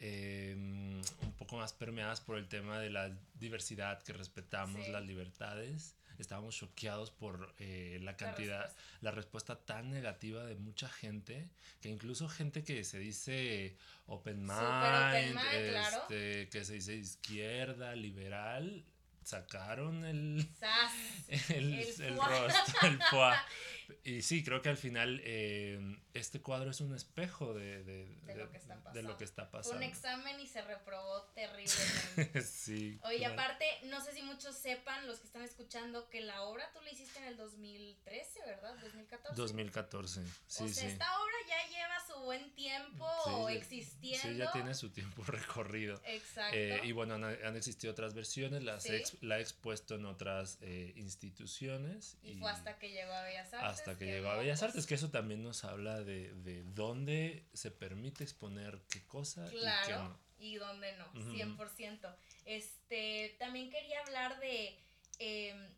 Em, 0.00 1.00
un 1.22 1.32
poco 1.36 1.56
más 1.56 1.72
permeadas 1.72 2.20
por 2.20 2.38
el 2.38 2.46
tema 2.46 2.78
de 2.78 2.88
la 2.88 3.10
diversidad, 3.34 4.00
que 4.04 4.12
respetamos 4.12 4.86
las 4.88 5.04
libertades. 5.04 5.96
Estábamos 6.18 6.56
choqueados 6.56 7.10
por 7.10 7.54
eh, 7.58 7.98
la 8.02 8.16
cantidad, 8.16 8.72
la 9.00 9.10
respuesta. 9.10 9.56
tan 9.56 9.90
negativa 9.90 10.44
de 10.44 10.56
mucha 10.56 10.88
gente, 10.88 11.48
que 11.80 11.88
incluso 11.88 12.28
gente 12.28 12.64
que 12.64 12.84
se 12.84 12.98
dice 12.98 13.76
open 14.06 14.40
mind, 14.46 15.38
este, 15.52 16.48
que 16.48 16.64
se 16.64 16.74
dice 16.74 16.94
izquierda, 16.94 17.94
liberal, 17.94 18.84
sacaron 19.22 20.04
el, 20.04 20.48
el, 21.48 21.74
el, 21.74 22.16
rostro, 22.16 22.88
el 22.88 22.98
foie. 23.10 23.36
Y 24.04 24.22
sí, 24.22 24.44
creo 24.44 24.62
que 24.62 24.68
al 24.68 24.76
final 24.76 25.20
eh, 25.24 25.80
este 26.14 26.40
cuadro 26.40 26.70
es 26.70 26.80
un 26.80 26.94
espejo 26.94 27.54
de, 27.54 27.82
de, 27.84 28.06
de, 28.22 28.34
lo 28.34 28.50
que 28.50 28.56
está 28.58 28.76
de, 28.92 29.02
lo 29.02 29.16
que 29.16 29.24
está 29.24 29.50
pasando. 29.50 29.76
un 29.76 29.82
examen 29.82 30.38
y 30.40 30.46
se 30.46 30.62
reprobó 30.62 31.22
terriblemente. 31.34 32.42
sí. 32.42 32.98
Oye, 33.04 33.24
aparte, 33.26 33.64
no 33.84 34.02
sé 34.02 34.12
si 34.12 34.22
muchos 34.22 34.56
sepan, 34.56 35.06
los 35.06 35.20
que 35.20 35.26
están 35.26 35.42
escuchando, 35.42 36.08
que 36.10 36.20
la 36.20 36.42
obra 36.42 36.70
tú 36.72 36.80
la 36.82 36.90
hiciste 36.90 37.18
en 37.18 37.24
el 37.24 37.36
2013, 37.36 38.40
¿verdad? 38.46 38.76
2014. 38.80 39.36
2014, 39.36 40.22
sí, 40.46 40.64
o 40.64 40.68
sea, 40.68 40.88
esta 40.88 41.20
obra 41.20 41.34
ya 41.48 41.70
lleva 41.70 42.06
su 42.06 42.20
buen 42.24 42.54
tiempo 42.54 43.48
existiendo. 43.48 44.28
Sí, 44.28 44.36
ya 44.36 44.52
tiene 44.52 44.74
su 44.74 44.90
tiempo 44.90 45.22
recorrido. 45.26 46.00
Exacto. 46.04 46.56
Eh, 46.56 46.80
y 46.84 46.92
bueno, 46.92 47.14
han, 47.14 47.56
existido 47.56 47.92
otras 47.92 48.14
versiones, 48.14 48.62
las 48.62 48.86
la 49.22 49.38
he 49.38 49.40
expuesto 49.40 49.94
en 49.94 50.06
otras 50.06 50.58
eh, 50.60 50.92
instituciones. 50.96 52.18
Y, 52.22 52.34
fue 52.34 52.50
hasta 52.50 52.78
que 52.78 52.90
llegó 52.90 53.12
a 53.12 53.22
Bellas 53.22 53.52
Artes 53.54 53.77
hasta 53.78 53.96
que, 53.96 54.06
llegó 54.06 54.30
a 54.30 54.36
Bellas 54.36 54.62
Artes, 54.62 54.86
que 54.86 54.94
eso 54.94 55.10
también 55.10 55.42
nos 55.42 55.64
habla 55.64 56.02
de, 56.02 56.32
de 56.34 56.64
dónde 56.64 57.46
se 57.52 57.70
permite 57.70 58.24
exponer 58.24 58.82
qué 58.90 59.06
cosa 59.06 59.46
y 59.46 59.58
qué 59.86 59.92
no. 59.92 60.18
Y 60.40 60.56
dónde 60.56 60.96
no, 60.96 61.12
100%. 61.14 62.16
Este, 62.44 63.36
también 63.38 63.70
quería 63.70 64.00
hablar 64.02 64.38
de 64.40 64.78
em, 65.18 65.68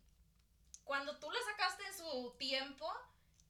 cuando 0.84 1.18
tú 1.18 1.30
la 1.30 1.38
sacaste 1.50 1.82
en 1.84 1.94
su 1.96 2.34
tiempo, 2.38 2.86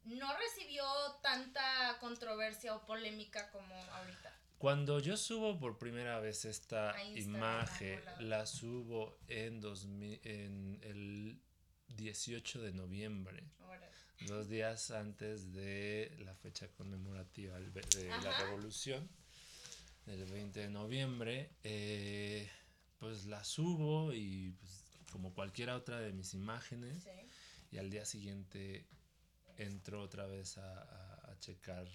no 0.04 0.36
recibió 0.36 0.84
tanta 1.22 1.98
controversia 2.00 2.74
o 2.74 2.86
polémica 2.86 3.50
como 3.50 3.74
ahorita. 3.74 4.36
Cuando 4.58 5.00
yo 5.00 5.16
subo 5.16 5.58
por 5.58 5.78
primera 5.78 6.20
vez 6.20 6.44
esta 6.44 6.94
imagen, 7.14 8.02
la 8.18 8.46
subo 8.46 9.18
en, 9.26 9.60
2000, 9.60 10.20
en 10.22 10.80
el 10.82 11.40
18 11.88 12.60
de 12.60 12.72
noviembre 12.72 13.50
dos 14.26 14.48
días 14.48 14.90
antes 14.90 15.52
de 15.52 16.14
la 16.24 16.34
fecha 16.34 16.68
conmemorativa 16.68 17.58
de 17.58 18.08
la 18.22 18.38
revolución, 18.38 19.08
del 20.06 20.24
20 20.24 20.60
de 20.60 20.70
noviembre, 20.70 21.50
eh, 21.62 22.48
pues 22.98 23.26
la 23.26 23.44
subo 23.44 24.12
y 24.12 24.52
pues, 24.60 24.84
como 25.10 25.34
cualquier 25.34 25.70
otra 25.70 26.00
de 26.00 26.12
mis 26.12 26.34
imágenes, 26.34 27.06
y 27.70 27.78
al 27.78 27.90
día 27.90 28.04
siguiente 28.04 28.86
entro 29.56 30.02
otra 30.02 30.26
vez 30.26 30.58
a, 30.58 31.30
a, 31.30 31.38
checar 31.38 31.86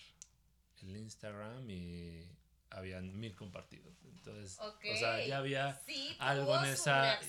el 0.82 0.98
Instagram 0.98 1.70
y 1.70 2.27
habían 2.70 3.17
mil 3.20 3.36
compartidos. 3.36 3.94
Entonces, 4.03 4.58
o 4.60 4.98
sea, 4.98 5.25
ya 5.25 5.38
había 5.38 5.82
algo 6.20 6.58
en 6.60 6.65
esa... 6.65 7.20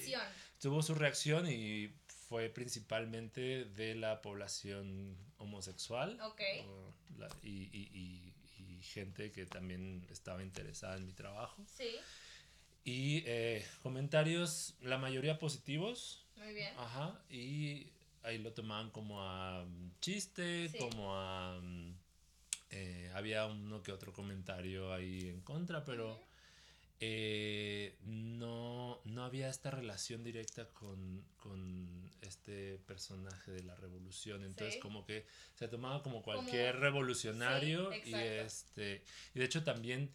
Tuvo 0.58 0.82
su 0.82 0.94
reacción 0.94 1.50
y 1.50 1.94
fue 2.28 2.48
principalmente 2.48 3.64
de 3.64 3.94
la 3.94 4.20
población 4.20 5.16
homosexual 5.38 6.18
y, 7.42 7.68
y, 7.72 7.90
y, 7.92 8.32
gente 8.82 9.32
que 9.32 9.46
también 9.46 10.06
estaba 10.10 10.42
interesada 10.42 10.96
en 10.96 11.06
mi 11.06 11.12
trabajo. 11.12 11.64
Sí. 11.66 11.96
Y 12.84 13.24
eh, 13.26 13.66
comentarios, 13.82 14.76
la 14.80 14.96
mayoría 14.96 15.38
positivos. 15.40 16.24
Muy 16.36 16.54
bien. 16.54 16.72
Ajá. 16.78 17.20
Y 17.28 17.88
ahí 18.22 18.38
lo 18.38 18.52
tomaban 18.52 18.90
como 18.90 19.22
a 19.22 19.66
chiste, 20.00 20.70
como 20.78 21.16
a... 21.16 21.60
Eh, 22.70 23.10
había 23.14 23.46
uno 23.46 23.82
que 23.82 23.92
otro 23.92 24.12
comentario 24.12 24.92
ahí 24.92 25.28
en 25.28 25.40
contra, 25.40 25.84
pero... 25.84 26.25
Eh, 26.98 27.98
no, 28.04 29.02
no 29.04 29.24
había 29.24 29.48
esta 29.48 29.70
relación 29.70 30.24
directa 30.24 30.70
con, 30.70 31.26
con 31.36 32.10
este 32.22 32.78
personaje 32.78 33.50
de 33.50 33.62
la 33.64 33.74
revolución. 33.76 34.44
Entonces, 34.44 34.80
como 34.80 35.04
que 35.04 35.26
se 35.54 35.68
tomaba 35.68 36.02
como 36.02 36.22
cualquier 36.22 36.78
revolucionario 36.78 37.92
y 38.04 38.14
este 38.14 39.04
y 39.34 39.40
de 39.40 39.44
hecho 39.44 39.62
también 39.62 40.10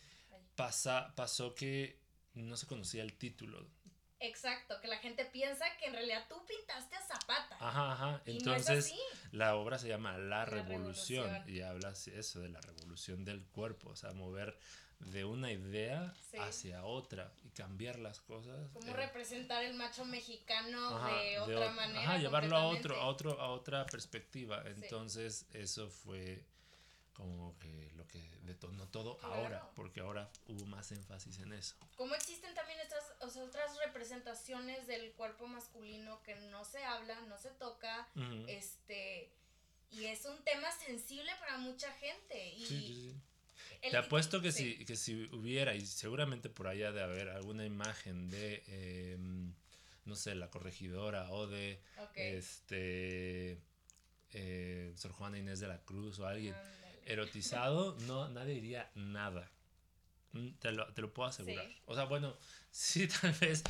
pasa, 0.55 1.13
pasó 1.15 1.53
que 1.53 1.99
no 2.33 2.57
se 2.57 2.67
conocía 2.67 3.03
el 3.03 3.13
título. 3.13 3.67
Exacto, 4.19 4.79
que 4.81 4.87
la 4.87 4.97
gente 4.97 5.25
piensa 5.25 5.65
que 5.79 5.87
en 5.87 5.93
realidad 5.93 6.25
tú 6.29 6.45
pintaste 6.45 6.95
a 6.95 7.01
Zapata. 7.01 7.57
Ajá, 7.59 7.93
ajá. 7.93 8.21
Entonces, 8.25 8.93
la 9.31 9.55
obra 9.55 9.79
se 9.79 9.87
llama 9.87 10.15
La, 10.17 10.45
revolución, 10.45 11.43
y 11.47 11.61
habla 11.61 11.89
eso 11.89 12.39
de 12.39 12.49
la 12.49 12.61
revolución 12.61 13.25
del 13.25 13.43
cuerpo, 13.47 13.89
o 13.89 13.95
sea, 13.95 14.11
mover 14.11 14.55
de 15.07 15.25
una 15.25 15.51
idea 15.51 16.13
hacia 16.39 16.85
otra 16.85 17.33
y 17.43 17.49
cambiar 17.49 17.99
las 17.99 18.21
cosas. 18.21 18.69
Como 18.71 18.87
eh, 18.87 18.93
representar 18.93 19.63
el 19.63 19.73
macho 19.73 20.05
mexicano 20.05 21.05
de 21.07 21.39
otra 21.39 21.71
manera. 21.71 22.01
Ajá, 22.01 22.17
llevarlo 22.17 22.55
a 22.55 22.67
otro, 22.67 22.95
a 22.95 23.07
otro, 23.07 23.39
a 23.39 23.49
otra 23.49 23.85
perspectiva. 23.85 24.63
Entonces, 24.65 25.47
eso 25.53 25.89
fue 25.89 26.45
como 27.13 27.57
que 27.59 27.91
lo 27.95 28.07
que 28.07 28.19
detonó 28.43 28.87
todo 28.87 29.19
ahora, 29.21 29.69
porque 29.75 29.99
ahora 29.99 30.31
hubo 30.47 30.65
más 30.65 30.91
énfasis 30.91 31.39
en 31.39 31.53
eso. 31.53 31.75
Como 31.95 32.15
existen 32.15 32.53
también 32.55 32.79
estas 32.79 33.37
otras 33.37 33.77
representaciones 33.77 34.87
del 34.87 35.11
cuerpo 35.13 35.47
masculino 35.47 36.21
que 36.23 36.35
no 36.35 36.65
se 36.65 36.83
habla, 36.83 37.19
no 37.21 37.37
se 37.37 37.51
toca, 37.51 38.07
este 38.47 39.31
y 39.91 40.05
es 40.05 40.25
un 40.25 40.41
tema 40.43 40.71
sensible 40.71 41.29
para 41.39 41.57
mucha 41.57 41.91
gente 41.93 42.53
y 42.53 42.65
sí, 42.65 42.79
sí, 42.79 42.95
sí. 42.95 43.21
Te 43.81 43.97
apuesto 43.97 44.41
que, 44.41 44.51
si, 44.51 44.85
que 44.85 44.95
si 44.95 45.27
hubiera, 45.31 45.73
y 45.73 45.85
seguramente 45.85 46.49
por 46.49 46.67
allá 46.67 46.91
de 46.91 47.01
haber 47.01 47.29
alguna 47.29 47.65
imagen 47.65 48.29
de, 48.29 48.63
em, 48.67 49.53
no 50.05 50.15
sé, 50.15 50.35
la 50.35 50.49
corregidora 50.49 51.31
o 51.31 51.47
de 51.47 51.81
este 52.15 53.59
eh, 54.33 54.93
Sor 54.95 55.11
Juana 55.11 55.39
Inés 55.39 55.59
de 55.59 55.67
la 55.67 55.79
Cruz 55.79 56.19
o 56.19 56.27
alguien 56.27 56.55
erotizado, 57.05 57.97
no, 58.01 58.29
nadie 58.29 58.53
diría 58.53 58.91
nada. 58.95 59.51
Mm, 60.33 60.49
te 60.59 60.71
lo, 60.71 60.93
te 60.93 61.01
lo 61.01 61.13
puedo 61.13 61.29
asegurar. 61.29 61.67
O 61.85 61.95
sea, 61.95 62.05
bueno, 62.05 62.37
sí, 62.71 63.07
tal 63.07 63.31
vez. 63.33 63.63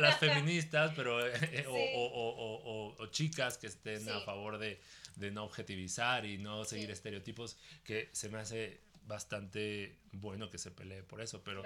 Las 0.00 0.18
feministas, 0.18 0.92
pero 0.94 1.26
eh, 1.26 1.66
o, 1.68 1.74
o, 1.74 2.94
o, 2.98 3.06
chicas 3.08 3.58
que 3.58 3.66
estén 3.66 4.08
a 4.08 4.20
favor 4.20 4.58
de, 4.58 4.80
de, 5.16 5.30
no 5.30 5.44
objetivizar 5.44 6.24
y 6.24 6.38
no 6.38 6.64
seguir 6.64 6.90
estereotipos, 6.90 7.58
que 7.84 8.08
se 8.12 8.28
me 8.28 8.38
hace 8.38 8.80
bastante 9.02 9.98
bueno 10.12 10.50
que 10.50 10.58
se 10.58 10.70
pelee 10.70 11.02
por 11.02 11.20
eso, 11.20 11.42
pero, 11.42 11.62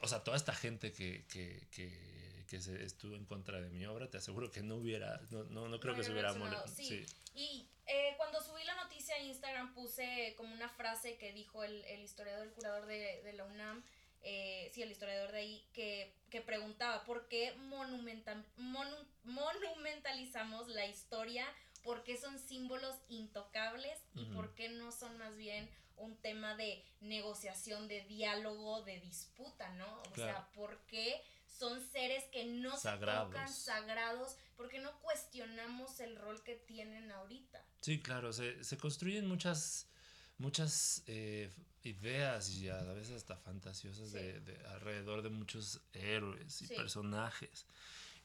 o 0.00 0.08
sea, 0.08 0.24
toda 0.24 0.36
esta 0.36 0.52
gente 0.52 0.92
que, 0.92 1.24
que, 1.26 1.66
que, 1.70 2.44
que 2.48 2.60
se 2.60 2.82
estuvo 2.84 3.14
en 3.14 3.24
contra 3.24 3.60
de 3.60 3.70
mi 3.70 3.86
obra, 3.86 4.10
te 4.10 4.18
aseguro 4.18 4.50
que 4.50 4.62
no 4.62 4.76
hubiera, 4.76 5.20
no, 5.30 5.44
no, 5.44 5.68
no 5.68 5.80
creo 5.80 5.94
que 5.94 6.02
se 6.02 6.12
hubiera 6.12 6.34
molestado. 6.34 6.74
Sí. 6.74 7.06
Y 7.34 7.68
eh, 7.86 8.14
cuando 8.16 8.42
subí 8.42 8.64
la 8.64 8.74
noticia 8.74 9.14
a 9.14 9.20
Instagram 9.20 9.72
puse 9.72 10.34
como 10.36 10.52
una 10.52 10.68
frase 10.68 11.16
que 11.16 11.32
dijo 11.32 11.62
el, 11.62 11.84
el 11.84 12.02
historiador, 12.02 12.46
el 12.46 12.52
curador 12.52 12.86
de, 12.86 13.22
de 13.22 13.32
la 13.32 13.44
UNAM, 13.44 13.84
eh, 14.22 14.70
sí, 14.72 14.82
el 14.82 14.90
historiador 14.90 15.32
de 15.32 15.38
ahí, 15.38 15.64
que, 15.72 16.14
que 16.30 16.40
preguntaba 16.40 17.04
por 17.04 17.28
qué 17.28 17.54
monumental, 17.68 18.44
monumentalizamos 19.24 20.68
la 20.68 20.86
historia, 20.86 21.46
por 21.82 22.04
qué 22.04 22.16
son 22.16 22.38
símbolos 22.38 22.96
intocables 23.08 23.98
y 24.14 24.24
por 24.26 24.54
qué 24.54 24.68
no 24.68 24.92
son 24.92 25.16
más 25.18 25.36
bien 25.36 25.68
un 25.96 26.16
tema 26.16 26.54
de 26.56 26.84
negociación, 27.00 27.88
de 27.88 28.02
diálogo, 28.02 28.82
de 28.82 29.00
disputa, 29.00 29.70
¿no? 29.74 30.02
O 30.12 30.14
sea, 30.14 30.48
por 30.52 30.78
qué 30.86 31.22
son 31.46 31.80
seres 31.90 32.24
que 32.30 32.44
no 32.44 32.76
sagrados. 32.76 33.28
se 33.28 33.32
tocan 33.32 33.52
sagrados, 33.52 34.36
porque 34.56 34.78
no 34.78 34.96
cuestionamos 35.00 36.00
el 36.00 36.16
rol 36.16 36.42
que 36.44 36.54
tienen 36.54 37.10
ahorita. 37.10 37.64
Sí, 37.80 38.00
claro, 38.00 38.32
se, 38.32 38.62
se 38.62 38.76
construyen 38.76 39.26
muchas 39.26 39.88
muchas 40.38 41.02
eh, 41.06 41.50
ideas 41.82 42.50
y 42.50 42.68
a 42.68 42.80
veces 42.92 43.16
hasta 43.16 43.36
fantasiosas 43.36 44.12
de, 44.12 44.40
alrededor 44.72 45.22
de 45.22 45.30
muchos 45.30 45.80
héroes 45.92 46.62
y 46.62 46.68
personajes. 46.68 47.66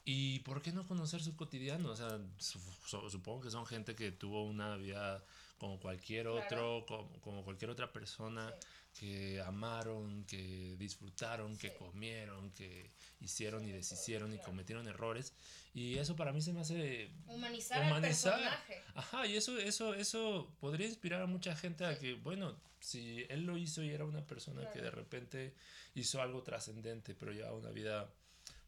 ¿Y 0.06 0.40
por 0.40 0.62
qué 0.62 0.72
no 0.74 0.86
conocer 0.86 1.22
su 1.24 1.36
cotidiano? 1.36 1.90
O 1.90 1.96
sea, 1.96 2.20
supongo 2.38 3.42
que 3.42 3.52
son 3.52 3.66
gente 3.66 3.96
que 3.96 4.12
tuvo 4.12 4.44
una 4.44 4.76
vida 4.76 5.24
como 5.58 5.80
cualquier 5.80 6.28
otro, 6.28 6.86
como, 7.22 7.44
cualquier 7.44 7.72
otra 7.72 7.92
persona, 7.94 8.54
que 8.94 9.42
amaron, 9.42 10.24
que 10.26 10.76
disfrutaron, 10.78 11.58
que 11.58 11.74
comieron, 11.74 12.52
que 12.52 12.92
hicieron 13.20 13.68
y 13.68 13.72
deshicieron 13.72 14.34
y 14.34 14.38
cometieron 14.40 14.88
errores. 14.88 15.34
Y 15.74 15.98
eso 15.98 16.16
para 16.16 16.32
mí 16.32 16.42
se 16.42 16.54
me 16.54 16.62
hace 16.62 17.10
humanizar, 17.28 17.82
humanizar. 17.82 18.34
personaje. 18.34 18.84
Ajá, 18.96 19.26
y 19.26 19.36
eso, 19.36 19.58
eso, 19.58 19.96
eso 19.96 20.56
podría 20.60 20.88
inspirar 20.88 21.22
a 21.22 21.26
mucha 21.26 21.56
gente 21.56 21.86
a 21.86 21.98
que, 21.98 22.14
bueno, 22.14 22.56
si 22.80 23.26
él 23.30 23.46
lo 23.46 23.58
hizo 23.58 23.82
y 23.82 23.90
era 23.90 24.06
una 24.06 24.26
persona 24.26 24.70
que 24.72 24.82
de 24.82 24.92
repente 24.92 25.56
hizo 25.96 26.22
algo 26.22 26.44
trascendente, 26.44 27.16
pero 27.16 27.32
llevaba 27.32 27.58
una 27.58 27.72
vida 27.72 28.14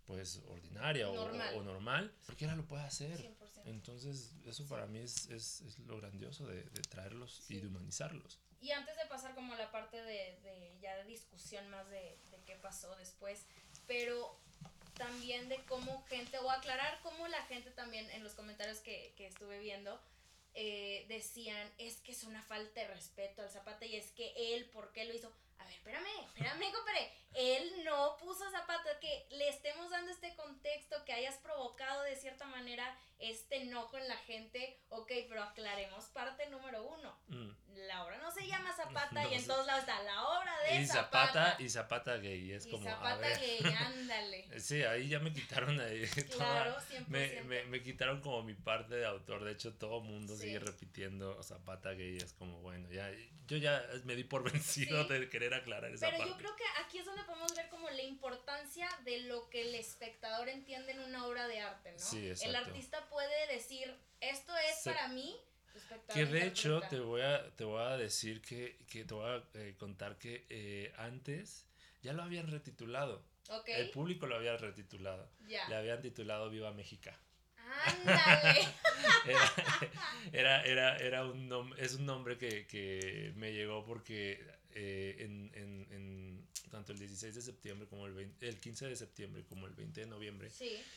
pues 0.05 0.41
ordinaria 0.47 1.09
o, 1.09 1.63
normal, 1.63 2.13
cualquiera 2.25 2.55
lo 2.55 2.65
puede 2.65 2.83
hacer. 2.83 3.35
Entonces, 3.65 4.33
eso 4.45 4.67
para 4.67 4.85
mí 4.85 4.99
es, 4.99 5.27
es, 5.29 5.61
es 5.61 5.79
lo 5.79 5.97
grandioso 5.97 6.45
de, 6.45 6.63
de 6.63 6.81
traerlos 6.81 7.43
y 7.49 7.59
de 7.59 7.67
humanizarlos. 7.67 8.39
Y 8.61 8.71
antes 8.71 8.95
de 8.97 9.05
pasar 9.07 9.35
como 9.35 9.53
a 9.53 9.57
la 9.57 9.71
parte 9.71 10.01
de, 10.01 10.39
de 10.43 10.77
ya 10.81 10.95
de 10.95 11.03
discusión 11.05 11.67
más 11.69 11.89
de, 11.89 12.17
de 12.31 12.41
qué 12.45 12.55
pasó 12.55 12.95
después, 12.95 13.45
pero 13.87 14.39
también 14.95 15.49
de 15.49 15.63
cómo 15.65 16.03
gente, 16.05 16.37
o 16.39 16.49
aclarar 16.49 16.99
cómo 17.01 17.27
la 17.27 17.43
gente 17.43 17.71
también 17.71 18.09
en 18.11 18.23
los 18.23 18.33
comentarios 18.33 18.79
que, 18.79 19.13
que 19.17 19.27
estuve 19.27 19.59
viendo, 19.59 19.99
eh, 20.53 21.05
decían, 21.09 21.69
es 21.77 21.97
que 21.97 22.13
es 22.13 22.23
una 22.23 22.41
falta 22.41 22.79
de 22.79 22.87
respeto 22.87 23.41
al 23.41 23.49
Zapata 23.49 23.85
y 23.85 23.95
es 23.97 24.11
que 24.11 24.33
él, 24.55 24.65
¿por 24.69 24.91
qué 24.93 25.05
lo 25.05 25.13
hizo? 25.13 25.31
A 25.57 25.63
ver, 25.65 25.73
espérame, 25.73 26.25
espérame, 26.27 26.73
compadre. 26.73 27.11
Él 27.35 27.83
no 27.83 28.15
puso 28.17 28.49
Zapata, 28.49 28.97
que 29.01 29.27
le 29.31 29.49
estemos 29.49 29.89
dando 29.89 30.09
este 30.09 30.33
contexto, 30.35 31.03
que 31.05 31.11
hayas 31.11 31.35
provocado 31.39 32.03
de 32.03 32.15
cierta 32.15 32.47
manera 32.47 32.97
este 33.19 33.63
enojo 33.63 33.97
en 33.97 34.07
la 34.07 34.17
gente, 34.17 34.79
ok, 34.89 35.11
pero 35.27 35.43
aclaremos 35.43 36.05
parte 36.05 36.49
número 36.49 36.83
uno. 36.83 37.17
Mm. 37.27 37.49
La 37.87 38.05
obra 38.05 38.17
no 38.19 38.31
se 38.31 38.47
llama 38.47 38.73
Zapata 38.73 39.27
y 39.31 39.35
en 39.35 39.45
todos 39.45 39.65
lados 39.65 39.81
está 39.81 40.01
la 40.03 40.23
obra 40.23 40.51
de 40.61 40.81
y 40.81 40.85
Zapata, 40.85 41.57
Y 41.59 41.69
Zapata 41.69 42.17
gay, 42.17 42.53
es 42.53 42.67
como... 42.67 42.85
Zapata 42.85 43.27
gay, 43.37 43.59
ándale. 43.79 44.59
Sí, 44.59 44.83
ahí 44.83 45.09
ya 45.09 45.19
me 45.19 45.33
quitaron 45.33 45.79
ahí. 45.81 46.05
Claro, 46.35 46.75
me, 47.07 47.41
me, 47.43 47.63
me, 47.65 47.81
quitaron 47.81 48.21
como 48.21 48.43
mi 48.43 48.53
parte 48.53 48.95
de 48.95 49.05
autor, 49.05 49.43
de 49.43 49.51
hecho 49.51 49.73
todo 49.73 50.01
mundo 50.01 50.35
sigue 50.35 50.59
repitiendo 50.59 51.41
Zapata 51.43 51.91
gay, 51.91 52.17
es 52.17 52.33
como, 52.33 52.61
bueno, 52.61 52.89
ya, 52.91 53.09
yo 53.47 53.57
ya 53.57 53.85
me 54.05 54.15
di 54.15 54.23
por 54.23 54.49
vencido 54.49 55.03
de 55.05 55.29
querer 55.29 55.44
aclarar 55.53 55.91
esa 55.91 56.07
pero 56.07 56.17
parte. 56.17 56.31
Yo 56.31 56.37
creo 56.37 56.55
que 56.55 56.63
aquí 56.83 56.97
es 56.99 57.05
donde 57.05 57.23
podemos 57.23 57.55
ver 57.55 57.69
como 57.69 57.89
la 57.89 58.01
importancia 58.01 58.89
de 59.03 59.21
lo 59.21 59.49
que 59.49 59.61
el 59.61 59.75
espectador 59.75 60.49
entiende 60.49 60.93
en 60.93 60.99
una 60.99 61.25
obra 61.25 61.47
de 61.47 61.59
arte, 61.59 61.91
¿no? 61.91 61.99
Sí, 61.99 62.31
el 62.41 62.55
artista 62.55 63.07
puede 63.09 63.47
decir, 63.47 63.95
esto 64.21 64.53
es 64.57 64.81
para 64.83 65.07
mí. 65.09 65.35
Que 66.13 66.25
de 66.25 66.47
hecho 66.47 66.81
te 66.89 66.99
voy 66.99 67.21
a, 67.21 67.53
te 67.55 67.65
voy 67.65 67.81
a 67.81 67.97
decir 67.97 68.41
que, 68.41 68.77
que 68.89 69.03
te 69.03 69.13
voy 69.13 69.29
a 69.29 69.43
eh, 69.59 69.75
contar 69.77 70.17
que 70.17 70.45
eh, 70.49 70.93
antes 70.97 71.65
ya 72.01 72.13
lo 72.13 72.23
habían 72.23 72.49
retitulado. 72.49 73.23
El 73.67 73.91
público 73.91 74.25
lo 74.25 74.35
había 74.35 74.57
retitulado. 74.57 75.29
Le 75.47 75.75
habían 75.75 76.01
titulado 76.01 76.49
Viva 76.49 76.71
México. 76.71 77.11
Ándale. 77.85 78.67
era, 80.33 80.63
era, 80.63 80.97
era, 80.97 81.25
un 81.25 81.47
nombre, 81.47 81.83
es 81.83 81.95
un 81.95 82.05
nombre 82.05 82.37
que, 82.37 82.65
que 82.67 83.33
me 83.35 83.53
llegó 83.53 83.85
porque 83.85 84.45
eh, 84.75 85.15
en, 85.19 85.51
en, 85.53 85.87
en, 85.91 86.47
tanto 86.69 86.91
el 86.91 86.99
16 86.99 87.33
de 87.33 87.41
septiembre 87.41 87.87
como 87.87 88.07
el, 88.07 88.29
el 88.41 88.59
15 88.59 88.89
de 88.89 88.95
septiembre 88.97 89.43
como 89.45 89.67
el 89.67 89.73
20 89.73 90.01
de 90.01 90.07
noviembre, 90.07 90.51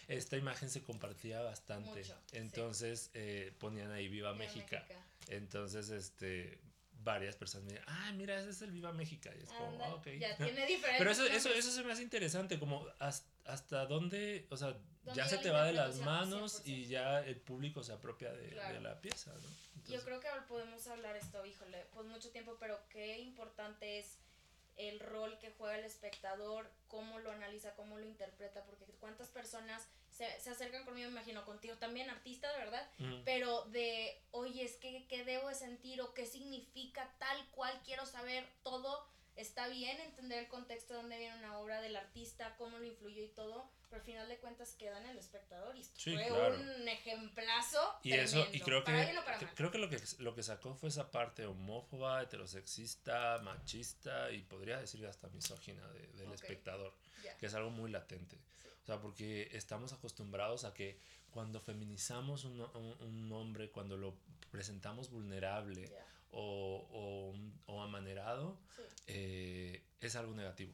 esta 0.09 0.37
imagen 0.37 0.69
se 0.69 0.83
compartía 0.83 1.41
bastante. 1.41 2.03
Entonces 2.33 3.11
eh, 3.15 3.53
ponían 3.59 3.93
ahí 3.93 4.09
Viva, 4.09 4.35
México. 4.35 4.77
Entonces, 5.29 5.91
este 5.91 6.59
varias 7.09 7.37
personas 7.37 7.65
me 7.65 7.73
dicen, 7.73 7.85
ah, 7.89 8.13
mira, 8.13 8.39
ese 8.39 8.51
es 8.51 8.63
el 8.63 8.71
Viva 8.71 8.93
México. 8.93 9.31
Y 9.35 9.43
es 9.43 9.49
como, 9.49 9.83
ah, 9.83 9.95
ok. 9.95 10.07
Ya 10.19 10.37
tiene 10.37 10.67
diferencia. 10.67 10.95
Pero 10.99 11.11
eso, 11.11 11.27
eso, 11.27 11.49
eso 11.51 11.71
se 11.73 11.83
me 11.83 11.93
hace 11.93 12.03
interesante, 12.03 12.59
como 12.59 12.87
hasta, 12.99 13.29
hasta 13.47 13.87
dónde, 13.87 14.47
o 14.51 14.57
sea, 14.57 14.77
ya 15.15 15.27
se 15.27 15.39
te 15.39 15.51
va 15.51 15.65
de 15.65 15.73
las 15.73 15.97
manos 16.01 16.63
y 16.65 16.87
ya 16.87 17.21
el 17.25 17.37
público 17.37 17.83
se 17.83 17.93
apropia 17.93 18.31
de, 18.33 18.51
de 18.51 18.81
la 18.81 19.01
pieza, 19.01 19.33
¿no? 19.33 19.69
Yo 19.93 20.05
creo 20.05 20.21
que 20.21 20.29
podemos 20.47 20.87
hablar 20.87 21.17
esto, 21.17 21.45
híjole, 21.47 21.87
pues 21.95 22.07
mucho 22.07 22.31
tiempo, 22.31 22.59
pero 22.61 22.79
qué 22.91 23.19
importante 23.21 23.99
es 23.99 24.19
el 24.77 25.01
rol 25.01 25.39
que 25.39 25.51
juega 25.57 25.79
el 25.79 25.85
espectador, 25.85 26.71
cómo 26.89 27.19
lo 27.21 27.33
analiza, 27.33 27.75
cómo 27.75 27.99
lo 27.99 28.05
interpreta, 28.05 28.65
porque 28.65 28.85
cuántas 29.01 29.29
personas 29.29 29.89
se, 30.19 30.41
se 30.41 30.51
acercan 30.51 30.85
conmigo, 30.85 31.09
me 31.09 31.13
imagino, 31.13 31.45
contigo 31.45 31.77
también, 31.77 32.11
artista, 32.11 32.51
de 32.53 32.59
verdad, 32.59 32.91
pero 33.25 33.67
de, 33.67 34.21
oye, 34.33 34.65
es 34.65 34.75
que, 34.75 35.07
¿qué 35.07 35.25
debo 35.25 35.49
de 35.49 35.55
sentir 35.55 36.01
o 36.01 36.13
qué 36.13 36.27
significa 36.27 37.09
tal 37.19 37.49
cual, 37.53 37.81
quiero 37.85 38.05
saber 38.05 38.45
todo, 38.65 39.07
está 39.39 39.69
bien 39.69 40.01
entender 40.01 40.41
el 40.41 40.49
contexto 40.49 40.95
de 40.95 41.01
dónde 41.01 41.19
viene 41.19 41.39
una 41.39 41.59
obra 41.59 41.81
del 41.81 41.95
artista, 41.97 42.57
cómo 42.59 42.79
lo 42.79 42.85
influyó 42.85 43.23
y 43.23 43.29
todo, 43.29 43.71
pero 43.89 44.01
al 44.01 44.07
final 44.07 44.29
de 44.29 44.39
cuentas 44.39 44.75
queda 44.75 44.99
en 44.99 45.07
el 45.07 45.17
espectador 45.17 45.77
y 45.77 45.85
fue 45.85 46.31
un 46.33 46.89
ejemplazo. 46.89 47.79
Y 48.03 48.13
eso, 48.13 48.47
y 48.53 48.61
creo 48.61 48.83
que, 48.83 48.93
creo 49.55 49.71
que 49.71 49.79
lo 49.79 49.89
que 49.89 50.01
lo 50.19 50.35
que 50.35 50.43
sacó 50.43 50.75
fue 50.75 50.89
esa 50.89 51.11
parte 51.11 51.47
homófoba, 51.47 52.21
heterosexista, 52.23 53.39
machista 53.39 54.31
y 54.33 54.43
podría 54.43 54.81
decir 54.81 55.07
hasta 55.07 55.29
misógina 55.29 55.87
del 55.89 56.33
espectador, 56.33 56.93
que 57.39 57.47
es 57.47 57.55
algo 57.55 57.71
muy 57.71 57.91
latente. 57.91 58.37
O 58.83 58.87
sea, 58.87 59.01
porque 59.01 59.49
estamos 59.53 59.93
acostumbrados 59.93 60.65
a 60.65 60.75
que 60.75 60.99
cuando 61.31 61.61
feminizamos 61.61 62.45
un, 62.45 62.61
un, 62.61 63.33
hombre, 63.33 63.71
cuando 63.71 63.97
lo 63.97 64.17
presentamos 64.51 65.11
vulnerable 65.11 65.93
o, 66.31 67.35
o, 67.67 67.83
amanerado, 67.83 68.59
eh, 69.07 69.83
es 70.01 70.17
algo 70.17 70.35
negativo. 70.35 70.73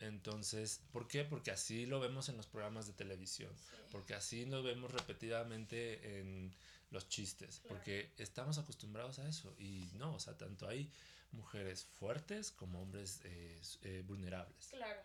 Entonces, 0.00 0.82
¿por 0.92 1.08
qué? 1.08 1.24
Porque 1.24 1.50
así 1.50 1.86
lo 1.86 2.00
vemos 2.00 2.28
en 2.28 2.36
los 2.36 2.46
programas 2.46 2.86
de 2.86 2.92
televisión, 2.92 3.52
porque 3.90 4.14
así 4.14 4.46
lo 4.46 4.62
vemos 4.62 4.92
repetidamente 4.92 6.20
en 6.20 6.54
los 6.90 7.08
chistes, 7.08 7.60
porque 7.68 8.12
estamos 8.18 8.58
acostumbrados 8.58 9.18
a 9.18 9.28
eso 9.28 9.54
y 9.58 9.90
no, 9.94 10.14
o 10.14 10.20
sea, 10.20 10.38
tanto 10.38 10.68
hay 10.68 10.90
mujeres 11.32 11.84
fuertes 11.84 12.52
como 12.52 12.82
hombres 12.82 13.20
eh, 13.24 13.60
eh, 13.82 14.02
vulnerables. 14.06 14.68
Claro, 14.68 15.02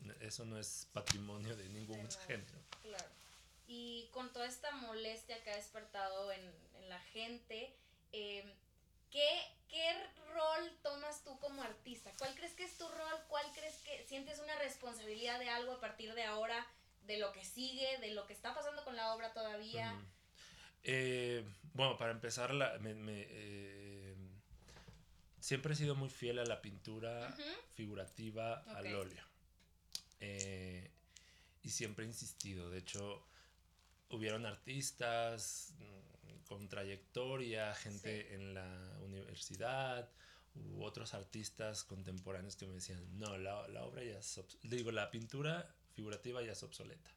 100%. 0.00 0.16
eso 0.20 0.44
no 0.46 0.58
es 0.58 0.88
patrimonio 0.92 1.56
de 1.56 1.68
ningún 1.68 2.08
género. 2.26 2.58
Claro. 2.82 3.10
Y 3.66 4.08
con 4.12 4.32
toda 4.32 4.46
esta 4.46 4.70
molestia 4.72 5.42
que 5.44 5.50
ha 5.50 5.56
despertado 5.56 6.32
en, 6.32 6.40
en 6.80 6.88
la 6.88 7.00
gente, 7.00 7.76
eh, 8.12 8.50
¿qué, 9.10 9.28
¿qué 9.68 9.92
rol 10.32 10.72
tomas 10.82 11.22
tú 11.24 11.38
como 11.38 11.62
artista? 11.62 12.12
¿Cuál 12.18 12.34
crees 12.34 12.52
que 12.54 12.64
es 12.64 12.76
tu 12.76 12.88
rol? 12.88 13.20
¿Cuál 13.28 13.46
crees 13.52 13.76
que 13.78 14.04
sientes 14.06 14.38
una 14.38 14.56
responsabilidad 14.58 15.38
de 15.38 15.48
algo 15.48 15.72
a 15.72 15.80
partir 15.80 16.14
de 16.14 16.24
ahora, 16.24 16.66
de 17.02 17.18
lo 17.18 17.32
que 17.32 17.44
sigue, 17.44 17.98
de 17.98 18.12
lo 18.12 18.26
que 18.26 18.32
está 18.32 18.54
pasando 18.54 18.84
con 18.84 18.96
la 18.96 19.14
obra 19.14 19.32
todavía? 19.32 19.94
Eh, 20.82 21.44
bueno, 21.74 21.96
para 21.96 22.12
empezar, 22.12 22.54
la, 22.54 22.78
me, 22.78 22.94
eh, 23.06 24.16
siempre 25.40 25.74
he 25.74 25.76
sido 25.76 25.94
muy 25.94 26.08
fiel 26.08 26.38
a 26.38 26.44
la 26.44 26.60
pintura 26.60 27.34
figurativa 27.74 28.62
al 28.74 28.94
óleo. 28.94 29.24
y 31.62 31.70
siempre 31.70 32.04
he 32.04 32.08
insistido, 32.08 32.70
de 32.70 32.78
hecho, 32.78 33.26
hubieron 34.10 34.46
artistas 34.46 35.74
con 36.48 36.68
trayectoria, 36.68 37.74
gente 37.74 38.34
en 38.34 38.54
la 38.54 38.98
universidad, 39.04 40.10
u 40.54 40.82
otros 40.82 41.14
artistas 41.14 41.84
contemporáneos 41.84 42.56
que 42.56 42.66
me 42.66 42.74
decían, 42.74 43.04
no, 43.18 43.36
la, 43.36 43.68
la 43.68 43.84
obra 43.84 44.02
ya 44.02 44.18
es, 44.18 44.40
digo, 44.62 44.90
la 44.90 45.10
pintura 45.10 45.72
figurativa 45.94 46.42
ya 46.42 46.52
es 46.52 46.62
obsoleta. 46.62 47.10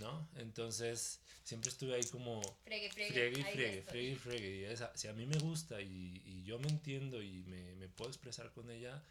¿No? 0.00 0.28
Entonces, 0.36 1.18
siempre 1.42 1.70
estuve 1.70 1.94
ahí 1.94 2.04
como... 2.08 2.42
Fregue, 2.64 2.90
fregue. 2.90 3.10
Fregue, 3.10 3.42
fregue, 3.42 3.82
fregue, 3.82 4.16
fregue. 4.16 4.56
Y 4.58 4.64
esa, 4.64 4.94
si 4.94 5.08
a 5.08 5.14
mí 5.14 5.24
me 5.24 5.38
gusta 5.38 5.80
y, 5.80 6.22
y 6.26 6.42
yo 6.44 6.58
me 6.58 6.68
entiendo 6.68 7.22
y 7.22 7.42
me, 7.44 7.74
me, 7.76 7.88
puedo 7.88 8.10
expresar 8.10 8.52
con 8.52 8.70
ella, 8.70 9.02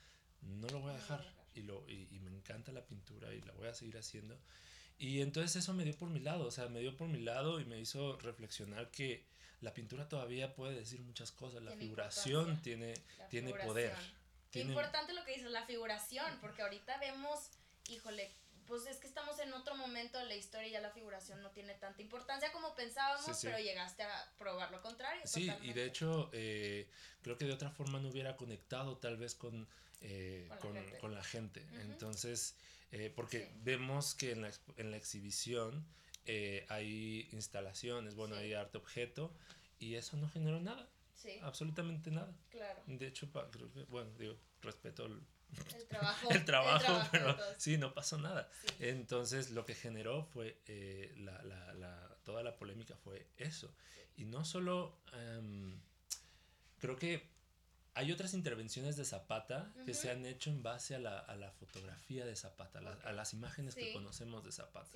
no 0.41 0.67
lo 0.67 0.79
voy 0.79 0.91
a 0.91 0.93
dejar. 0.97 1.33
Y, 1.55 1.63
lo, 1.63 1.83
y, 1.89 2.07
y 2.11 2.19
me 2.19 2.29
encanta 2.29 2.71
la 2.71 2.85
pintura 2.85 3.33
y 3.33 3.41
la 3.41 3.53
voy 3.53 3.67
a 3.67 3.73
seguir 3.73 3.97
haciendo. 3.97 4.37
Y 4.99 5.21
entonces 5.21 5.55
eso 5.55 5.73
me 5.73 5.83
dio 5.83 5.95
por 5.95 6.09
mi 6.09 6.19
lado, 6.19 6.45
o 6.45 6.51
sea, 6.51 6.67
me 6.69 6.79
dio 6.79 6.95
por 6.95 7.07
mi 7.07 7.19
lado 7.19 7.59
y 7.59 7.65
me 7.65 7.79
hizo 7.79 8.17
reflexionar 8.17 8.91
que 8.91 9.25
la 9.61 9.73
pintura 9.73 10.07
todavía 10.07 10.53
puede 10.55 10.75
decir 10.75 11.01
muchas 11.01 11.31
cosas, 11.31 11.63
la 11.63 11.71
figuración 11.71 12.61
tiene, 12.61 12.93
tiene 13.29 13.53
poder. 13.53 13.95
Qué 14.51 14.61
importante 14.61 15.13
lo 15.13 15.23
que 15.25 15.33
dices, 15.33 15.51
la 15.51 15.65
figuración, 15.65 16.25
porque 16.41 16.61
ahorita 16.61 16.97
vemos, 16.99 17.49
híjole, 17.89 18.31
pues 18.65 18.85
es 18.85 18.97
que 18.97 19.07
estamos 19.07 19.39
en 19.39 19.53
otro 19.53 19.75
momento 19.75 20.17
de 20.17 20.25
la 20.25 20.35
historia 20.35 20.67
y 20.67 20.71
ya 20.71 20.81
la 20.81 20.91
figuración 20.91 21.41
no 21.41 21.51
tiene 21.51 21.73
tanta 21.75 22.01
importancia 22.01 22.51
como 22.51 22.75
pensábamos, 22.75 23.39
pero 23.41 23.57
llegaste 23.57 24.03
a 24.03 24.33
probar 24.37 24.71
lo 24.71 24.81
contrario. 24.81 25.21
Sí, 25.25 25.51
y 25.61 25.73
de 25.73 25.85
hecho 25.85 26.29
eh, 26.33 26.89
creo 27.21 27.37
que 27.37 27.45
de 27.45 27.53
otra 27.53 27.71
forma 27.71 27.99
no 27.99 28.09
hubiera 28.09 28.35
conectado 28.35 28.97
tal 28.97 29.17
vez 29.17 29.35
con, 29.35 29.67
eh, 30.01 30.49
con, 30.99 31.13
la 31.13 31.23
gente. 31.23 31.65
Entonces 31.81 32.55
eh, 32.91 33.11
porque 33.15 33.51
vemos 33.63 34.15
que 34.15 34.31
en 34.31 34.41
la, 34.41 34.51
en 34.77 34.91
la 34.91 34.97
exhibición 34.97 35.85
eh, 36.27 36.65
hay 36.69 37.27
instalaciones, 37.31 38.15
bueno, 38.15 38.35
hay 38.35 38.53
arte 38.53 38.77
objeto 38.77 39.33
y 39.79 39.95
eso 39.95 40.17
no 40.17 40.29
generó 40.29 40.59
nada. 40.59 40.89
Absolutamente 41.41 42.11
nada. 42.11 42.33
Claro. 42.49 42.81
De 42.85 43.07
hecho, 43.07 43.29
creo 43.51 43.71
que, 43.71 43.83
bueno, 43.83 44.11
digo, 44.17 44.35
respeto 44.61 45.05
el, 45.05 45.21
trabajo, 45.89 46.29
el 46.29 46.45
trabajo, 46.45 47.09
pero 47.11 47.35
sí, 47.57 47.77
no 47.77 47.93
pasó 47.93 48.17
nada. 48.17 48.49
Entonces, 48.79 49.51
lo 49.51 49.65
que 49.65 49.73
generó 49.73 50.23
fue, 50.25 50.61
eh, 50.67 51.13
la, 51.17 51.41
la, 51.43 51.73
la, 51.73 52.17
toda 52.23 52.43
la 52.43 52.55
polémica 52.55 52.95
fue 52.95 53.27
eso. 53.37 53.73
Y 54.15 54.25
no 54.25 54.45
solo, 54.45 55.01
em, 55.13 55.79
creo 56.79 56.95
que 56.97 57.36
hay 57.97 58.11
otras 58.11 58.35
intervenciones 58.35 58.95
de 58.95 59.05
Zapata 59.05 59.73
que 59.83 59.95
se 59.95 60.11
han 60.11 60.23
hecho 60.27 60.51
en 60.51 60.61
base 60.61 60.93
a 60.93 60.99
la, 60.99 61.17
a 61.17 61.35
la 61.35 61.49
fotografía 61.49 62.27
de 62.27 62.35
Zapata, 62.35 62.79
a 63.03 63.11
las 63.11 63.33
imágenes 63.33 63.73
que 63.73 63.91
conocemos 63.91 64.45
de 64.45 64.51
Zapata. 64.51 64.87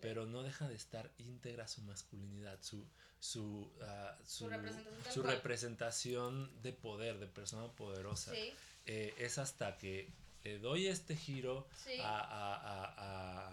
pero 0.00 0.24
no 0.24 0.42
deja 0.42 0.66
de 0.66 0.74
estar 0.74 1.10
íntegra 1.18 1.68
su 1.68 1.82
masculinidad, 1.82 2.58
su, 2.62 2.86
su, 3.20 3.70
ah, 3.82 4.16
su, 4.24 4.48
representación, 5.22 6.50
de 6.62 6.72
poder, 6.72 7.18
de 7.18 7.26
persona 7.26 7.70
poderosa. 7.72 8.32
Eh, 8.86 9.14
es 9.18 9.36
hasta 9.36 9.76
que 9.76 10.10
le 10.42 10.58
doy 10.58 10.86
este 10.86 11.16
giro 11.16 11.68
a, 12.02 12.18
a, 12.18 13.52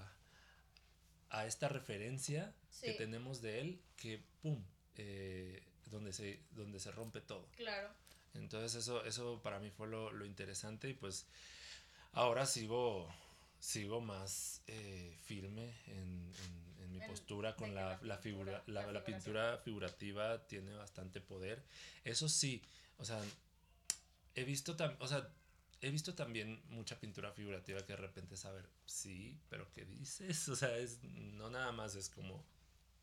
a, 1.32 1.40
a, 1.42 1.46
esta 1.46 1.68
referencia 1.68 2.54
que 2.82 2.94
tenemos 2.94 3.42
de 3.42 3.60
él 3.60 3.82
que, 3.98 4.24
¡pum!, 4.42 4.64
eh, 4.96 5.62
donde, 5.88 6.14
se, 6.14 6.40
donde 6.52 6.80
se 6.80 6.92
rompe 6.92 7.20
todo. 7.20 7.50
Claro. 7.58 8.05
Entonces 8.36 8.76
eso, 8.76 9.04
eso 9.06 9.42
para 9.42 9.60
mí 9.60 9.70
fue 9.72 9.88
lo, 9.88 10.12
lo 10.12 10.26
interesante 10.26 10.90
y 10.90 10.94
pues 10.94 11.26
ahora 12.14 12.46
sigo, 12.46 13.08
sigo 13.60 14.02
más 14.02 14.62
eh, 14.68 15.18
firme 15.24 15.74
en, 15.88 16.32
en, 16.80 16.92
mi 16.92 17.00
postura 17.00 17.56
con 17.56 17.76
la, 17.76 18.00
la, 18.04 18.18
figura, 18.18 18.64
la, 18.68 18.90
la, 18.90 19.04
pintura 19.04 19.58
figurativa 19.58 20.48
tiene 20.48 20.74
bastante 20.74 21.20
poder. 21.20 21.62
Eso 22.06 22.30
sí, 22.30 22.62
o 22.98 23.04
sea, 23.04 23.22
he 24.34 24.44
visto 24.46 24.78
también, 24.78 25.02
o 25.02 25.08
sea, 25.08 25.30
he 25.82 25.90
visto 25.90 26.16
también 26.16 26.62
mucha 26.70 27.00
pintura 27.00 27.32
figurativa 27.32 27.82
que 27.82 27.94
de 27.94 27.98
repente 27.98 28.38
saber, 28.38 28.70
sí, 28.86 29.38
pero 29.50 29.70
¿qué 29.74 29.86
dices? 29.86 30.48
O 30.48 30.56
sea, 30.56 30.78
es, 30.78 31.04
no 31.04 31.50
nada 31.50 31.72
más 31.72 31.96
es 31.96 32.10
como, 32.10 32.46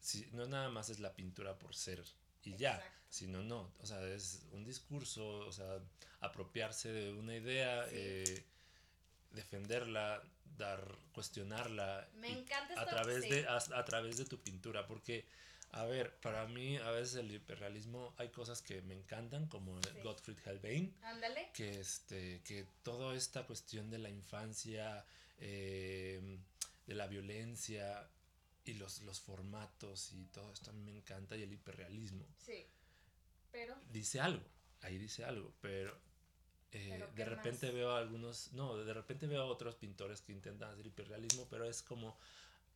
sí, 0.00 0.26
no 0.32 0.46
nada 0.46 0.70
más 0.70 0.88
es 0.88 1.00
la 1.00 1.14
pintura 1.14 1.58
por 1.58 1.74
ser 1.74 2.02
y 2.44 2.56
ya, 2.56 2.82
si 3.08 3.26
no, 3.26 3.42
no, 3.42 3.72
o 3.80 3.86
sea, 3.86 4.02
es 4.06 4.46
un 4.52 4.64
discurso, 4.64 5.46
o 5.46 5.52
sea, 5.52 5.78
apropiarse 6.20 6.92
de 6.92 7.12
una 7.12 7.36
idea, 7.36 7.86
eh, 7.90 8.44
defenderla, 9.32 10.22
dar, 10.56 10.82
cuestionarla. 11.12 12.08
Me 12.14 12.30
encanta 12.30 12.80
a 12.80 12.86
través 12.86 13.28
de 13.28 13.46
a, 13.46 13.84
través 13.84 14.16
de 14.16 14.24
tu 14.24 14.38
pintura, 14.40 14.86
porque 14.86 15.26
a 15.72 15.84
ver, 15.84 16.14
para 16.16 16.46
mí 16.46 16.76
a 16.76 16.90
veces 16.90 17.16
el 17.16 17.30
hiperrealismo 17.30 18.14
hay 18.18 18.28
cosas 18.28 18.60
que 18.60 18.82
me 18.82 18.94
encantan 18.94 19.46
como 19.46 19.78
Gottfried 20.02 20.38
Helbein, 20.44 20.94
que 21.54 21.80
este 21.80 22.40
que 22.44 22.66
toda 22.82 23.14
esta 23.14 23.46
cuestión 23.46 23.90
de 23.90 23.98
la 23.98 24.10
infancia, 24.10 25.04
eh, 25.38 26.38
de 26.86 26.94
la 26.94 27.06
violencia, 27.06 28.08
y 28.64 28.74
los, 28.74 29.02
los 29.02 29.20
formatos 29.20 30.12
y 30.12 30.26
todo 30.26 30.52
esto 30.52 30.70
a 30.70 30.72
mí 30.72 30.82
me 30.82 30.96
encanta 30.96 31.36
y 31.36 31.42
el 31.42 31.52
hiperrealismo. 31.52 32.26
Sí. 32.38 32.66
Pero. 33.50 33.76
Dice 33.90 34.20
algo, 34.20 34.44
ahí 34.80 34.98
dice 34.98 35.24
algo, 35.24 35.52
pero, 35.60 35.98
eh, 36.70 37.06
de 37.14 37.24
repente 37.24 37.70
veo 37.70 37.94
algunos, 37.94 38.52
no, 38.52 38.76
de 38.76 38.94
repente 38.94 39.26
veo 39.26 39.46
otros 39.46 39.74
pintores 39.74 40.22
que 40.22 40.32
intentan 40.32 40.70
hacer 40.70 40.86
hiperrealismo, 40.86 41.46
pero 41.50 41.66
es 41.66 41.82
como, 41.82 42.18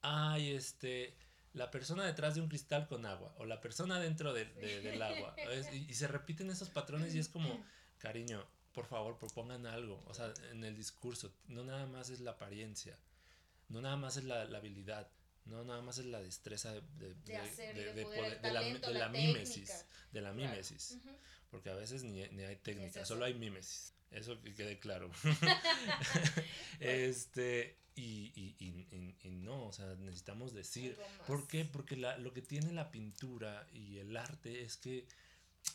ay, 0.02 0.50
este, 0.50 1.16
la 1.54 1.70
persona 1.70 2.04
detrás 2.04 2.34
de 2.34 2.42
un 2.42 2.48
cristal 2.48 2.86
con 2.88 3.06
agua 3.06 3.34
o 3.38 3.46
la 3.46 3.60
persona 3.60 3.98
dentro 3.98 4.34
de, 4.34 4.44
del 4.44 5.00
agua. 5.00 5.34
y, 5.72 5.76
y, 5.76 5.94
se 5.94 6.08
repiten 6.08 6.50
esos 6.50 6.68
patrones 6.68 7.14
y 7.14 7.18
es 7.18 7.28
como, 7.28 7.64
cariño, 7.98 8.46
por 8.72 8.84
favor, 8.84 9.16
propongan 9.18 9.64
algo, 9.66 10.04
o 10.06 10.12
sea, 10.12 10.34
en 10.50 10.62
el 10.62 10.76
discurso, 10.76 11.32
no 11.48 11.64
nada 11.64 11.86
más 11.86 12.10
es 12.10 12.20
la 12.20 12.32
apariencia, 12.32 12.98
no 13.68 13.80
nada 13.80 13.96
más 13.96 14.18
es 14.18 14.24
la, 14.24 14.44
la 14.44 14.58
habilidad 14.58 15.10
no, 15.46 15.64
nada 15.64 15.80
más 15.82 15.98
es 15.98 16.06
la 16.06 16.20
destreza 16.20 16.72
de, 16.72 16.80
de, 16.98 17.14
de, 17.14 17.92
de, 17.94 18.02
poder, 18.02 18.40
de 18.40 18.52
la, 18.52 18.62
la 18.90 19.08
mímesis. 19.08 19.84
De 20.12 20.20
la 20.20 20.32
mímesis. 20.32 20.98
Porque 21.50 21.70
a 21.70 21.74
veces 21.74 22.02
ni, 22.02 22.26
ni 22.28 22.42
hay 22.42 22.56
técnica, 22.56 23.04
solo 23.04 23.24
hay 23.24 23.34
mímesis. 23.34 23.94
Eso 24.10 24.40
que 24.42 24.54
quede 24.54 24.78
claro. 24.78 25.10
este, 26.80 27.78
y, 27.94 28.32
y, 28.34 28.56
y, 28.58 29.16
y, 29.22 29.30
no, 29.30 29.66
o 29.66 29.72
sea, 29.72 29.86
necesitamos 29.96 30.52
decir. 30.52 30.96
¿Por 31.26 31.46
qué? 31.46 31.64
Porque 31.64 31.96
la, 31.96 32.18
lo 32.18 32.32
que 32.32 32.42
tiene 32.42 32.72
la 32.72 32.90
pintura 32.90 33.66
y 33.72 33.98
el 33.98 34.16
arte 34.16 34.62
es 34.62 34.76
que 34.76 35.06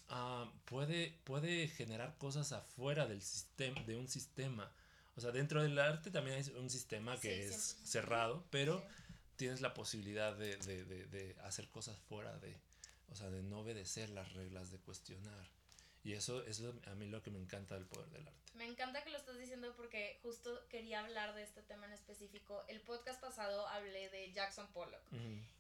ah, 0.10 0.52
puede, 0.66 1.18
puede 1.24 1.68
generar 1.68 2.18
cosas 2.18 2.52
afuera 2.52 3.08
del 3.08 3.22
sistema, 3.22 3.82
de 3.84 3.96
un 3.96 4.08
sistema. 4.08 4.72
O 5.16 5.22
sea, 5.22 5.32
dentro 5.32 5.62
del 5.62 5.78
arte 5.78 6.10
también 6.10 6.38
hay 6.38 6.54
un 6.56 6.70
sistema 6.70 7.20
que 7.20 7.46
es 7.46 7.80
cerrado, 7.84 8.46
pero 8.50 8.86
tienes 9.42 9.62
la 9.62 9.74
posibilidad 9.74 10.36
de, 10.36 10.56
de, 10.58 10.86
de, 10.86 11.36
hacer 11.42 11.68
cosas 11.68 11.98
fuera 11.98 12.38
de, 12.38 12.56
o 13.10 13.16
sea, 13.16 13.32
de 13.32 13.42
no 13.42 13.62
obedecer 13.62 14.12
las 14.12 14.34
reglas, 14.34 14.70
de 14.70 14.78
cuestionar. 14.78 15.50
Y 16.04 16.14
eso, 16.14 16.46
es 16.46 16.62
a 16.62 16.94
mí 16.94 17.08
lo 17.08 17.24
que 17.24 17.32
me 17.32 17.40
encanta 17.40 17.74
del 17.74 17.88
poder 17.88 18.08
del 18.12 18.28
arte. 18.28 18.52
Me 18.54 18.66
encanta 18.66 19.04
que 19.04 19.10
lo 19.10 19.18
estás 19.18 19.40
diciendo 19.40 19.74
porque 19.76 20.20
justo 20.22 20.68
quería 20.70 21.00
hablar 21.00 21.34
de 21.34 21.42
este 21.42 21.64
tema 21.64 21.88
en 21.88 21.94
específico. 21.94 22.64
El 22.68 22.82
podcast 22.82 23.20
pasado 23.20 23.68
hablé 23.70 24.10
de 24.10 24.32
Jackson 24.32 24.72
Pollock. 24.74 25.02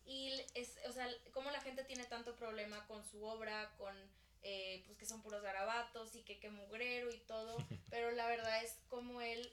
Y 0.06 0.32
es, 0.54 0.78
o 0.88 0.91
sea, 0.91 1.10
cómo 1.34 1.50
la 1.50 1.62
gente 1.62 1.84
tiene 1.84 2.06
tanto 2.06 2.36
problema 2.36 2.86
con 2.86 3.04
su 3.04 3.24
obra, 3.24 3.74
con 3.80 3.96
eh, 4.44 4.84
pues 4.86 5.00
que 5.00 5.08
son 5.08 5.24
puros 5.24 5.41
garabatos 5.41 6.15
y 6.15 6.22
que 6.22 6.39
qué 6.39 6.52
mugrero 6.52 7.12
y 7.12 7.17
todo. 7.22 7.58
pero 7.89 8.12
la 8.12 8.28
verdad 8.28 8.63
es 8.63 8.78
como 8.89 9.22
él 9.22 9.52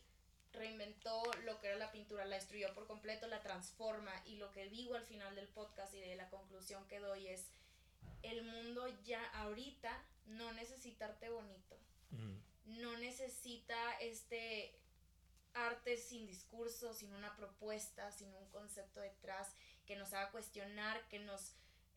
reinventó 0.53 1.23
lo 1.45 1.61
que 1.61 1.69
era 1.69 1.77
la 1.77 1.93
pintura, 1.93 2.25
la 2.25 2.37
destruyó 2.37 2.73
por 2.75 2.87
completo, 2.87 3.27
la 3.27 3.43
transforma. 3.43 4.13
Y 4.27 4.37
lo 4.37 4.51
que 4.53 4.69
digo 4.69 4.95
al 4.95 5.05
final 5.05 5.35
del 5.35 5.49
podcast 5.49 5.95
y 5.95 6.01
de 6.01 6.17
la 6.17 6.29
conclusión 6.31 6.87
que 6.89 7.01
doy 7.01 7.29
es 7.29 7.47
el 8.23 8.43
mundo 8.43 8.89
ya 9.05 9.25
ahorita 9.31 10.05
no 10.27 10.53
necesita 10.53 11.07
arte 11.07 11.29
bonito. 11.31 11.77
No 12.65 12.97
necesita 12.99 13.93
este 14.01 14.79
arte 15.55 15.97
sin 15.97 16.27
discurso, 16.27 16.93
sin 16.95 17.13
una 17.15 17.35
propuesta, 17.37 18.11
sin 18.13 18.33
un 18.35 18.49
concepto 18.51 19.01
detrás 19.01 19.55
que 19.87 19.97
nos 19.97 20.13
haga 20.13 20.31
cuestionar, 20.31 21.07
que 21.09 21.19
nos 21.19 21.55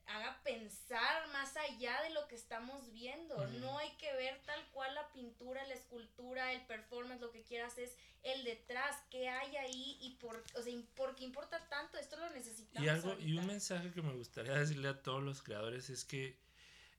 haga 0.08 0.42
pensar 0.44 1.28
más 1.30 1.56
allá 1.58 2.02
de 2.04 2.12
lo 2.12 2.28
que 2.28 2.36
estamos 2.36 2.92
viendo. 2.92 3.48
No 3.60 3.78
hay 3.78 3.92
que 3.98 4.12
ver 4.14 4.40
tal 4.46 4.64
cual 4.72 4.94
la 4.96 5.12
pintura, 5.14 5.66
la 5.68 5.74
escultura, 5.74 6.52
el 6.54 6.66
performance, 6.66 7.22
lo 7.22 7.32
que 7.32 7.44
quieras 7.44 7.78
es 7.78 7.96
el 8.24 8.44
detrás, 8.44 8.98
qué 9.10 9.30
hay 9.30 9.56
ahí 9.56 9.98
y 10.02 10.18
por, 10.20 10.44
o 10.56 10.62
sea, 10.62 10.74
por 10.96 11.16
qué 11.16 11.24
importa 11.24 11.68
tanto, 11.70 11.98
esto 11.98 12.18
lo 12.18 12.30
necesitamos. 12.32 12.86
Y 12.86 12.90
algo 12.90 13.20
y 13.20 13.38
un 13.38 13.48
mensaje 13.48 13.92
que 13.92 14.02
me 14.02 14.14
gustaría 14.14 14.54
decirle 14.54 14.90
a 14.90 15.02
todos 15.02 15.24
los 15.24 15.42
creadores 15.42 15.90
es 15.90 16.06
que 16.06 16.38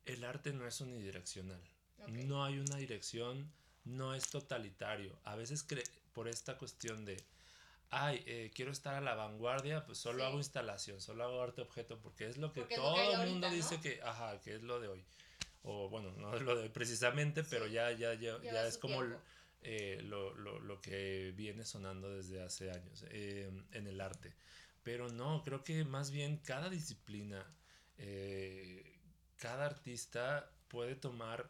el 0.05 0.25
arte 0.25 0.53
no 0.53 0.67
es 0.67 0.81
unidireccional. 0.81 1.63
No 2.09 2.45
hay 2.45 2.59
una 2.59 2.77
dirección, 2.77 3.53
no 3.85 4.15
es 4.15 4.29
totalitario. 4.29 5.19
A 5.25 5.37
veces 5.37 5.65
por 6.13 6.27
esta 6.27 6.59
cuestión 6.59 7.05
de 7.05 7.23
ay, 7.93 8.23
eh, 8.27 8.51
quiero 8.55 8.73
estar 8.73 8.95
a 8.95 9.01
la 9.03 9.15
vanguardia, 9.15 9.85
pues 9.85 9.99
solo 9.99 10.25
hago 10.25 10.39
instalación, 10.39 11.01
solo 11.01 11.25
hago 11.25 11.43
arte 11.43 11.61
objeto, 11.61 12.01
porque 12.01 12.27
es 12.27 12.39
lo 12.39 12.53
que 12.53 12.63
todo 12.63 12.97
el 13.23 13.29
mundo 13.29 13.51
dice 13.51 13.81
que, 13.81 14.01
ajá, 14.03 14.41
que 14.41 14.55
es 14.55 14.63
lo 14.63 14.81
de 14.81 14.89
hoy. 14.89 15.05
O 15.63 15.91
bueno, 15.91 16.11
no 16.13 16.35
es 16.35 16.41
lo 16.43 16.57
de 16.57 16.63
hoy 16.65 16.69
precisamente, 16.71 17.45
pero 17.45 17.67
ya, 17.67 17.93
ya, 17.93 18.15
ya, 18.15 18.41
ya 18.43 18.67
es 18.67 18.79
como 18.79 19.03
eh, 19.61 20.01
lo, 20.05 20.35
lo, 20.35 20.59
lo, 20.59 20.81
que 20.81 21.33
viene 21.37 21.67
sonando 21.67 22.09
desde 22.09 22.43
hace 22.43 22.71
años 22.71 23.05
eh, 23.11 23.51
en 23.73 23.87
el 23.87 24.01
arte. 24.01 24.33
Pero 24.83 25.11
no, 25.11 25.43
creo 25.45 25.63
que 25.63 25.85
más 25.85 26.11
bien 26.11 26.39
cada 26.39 26.71
disciplina, 26.71 27.47
cada 29.37 29.67
artista 29.67 30.51
puede 30.69 30.97
tomar 30.97 31.49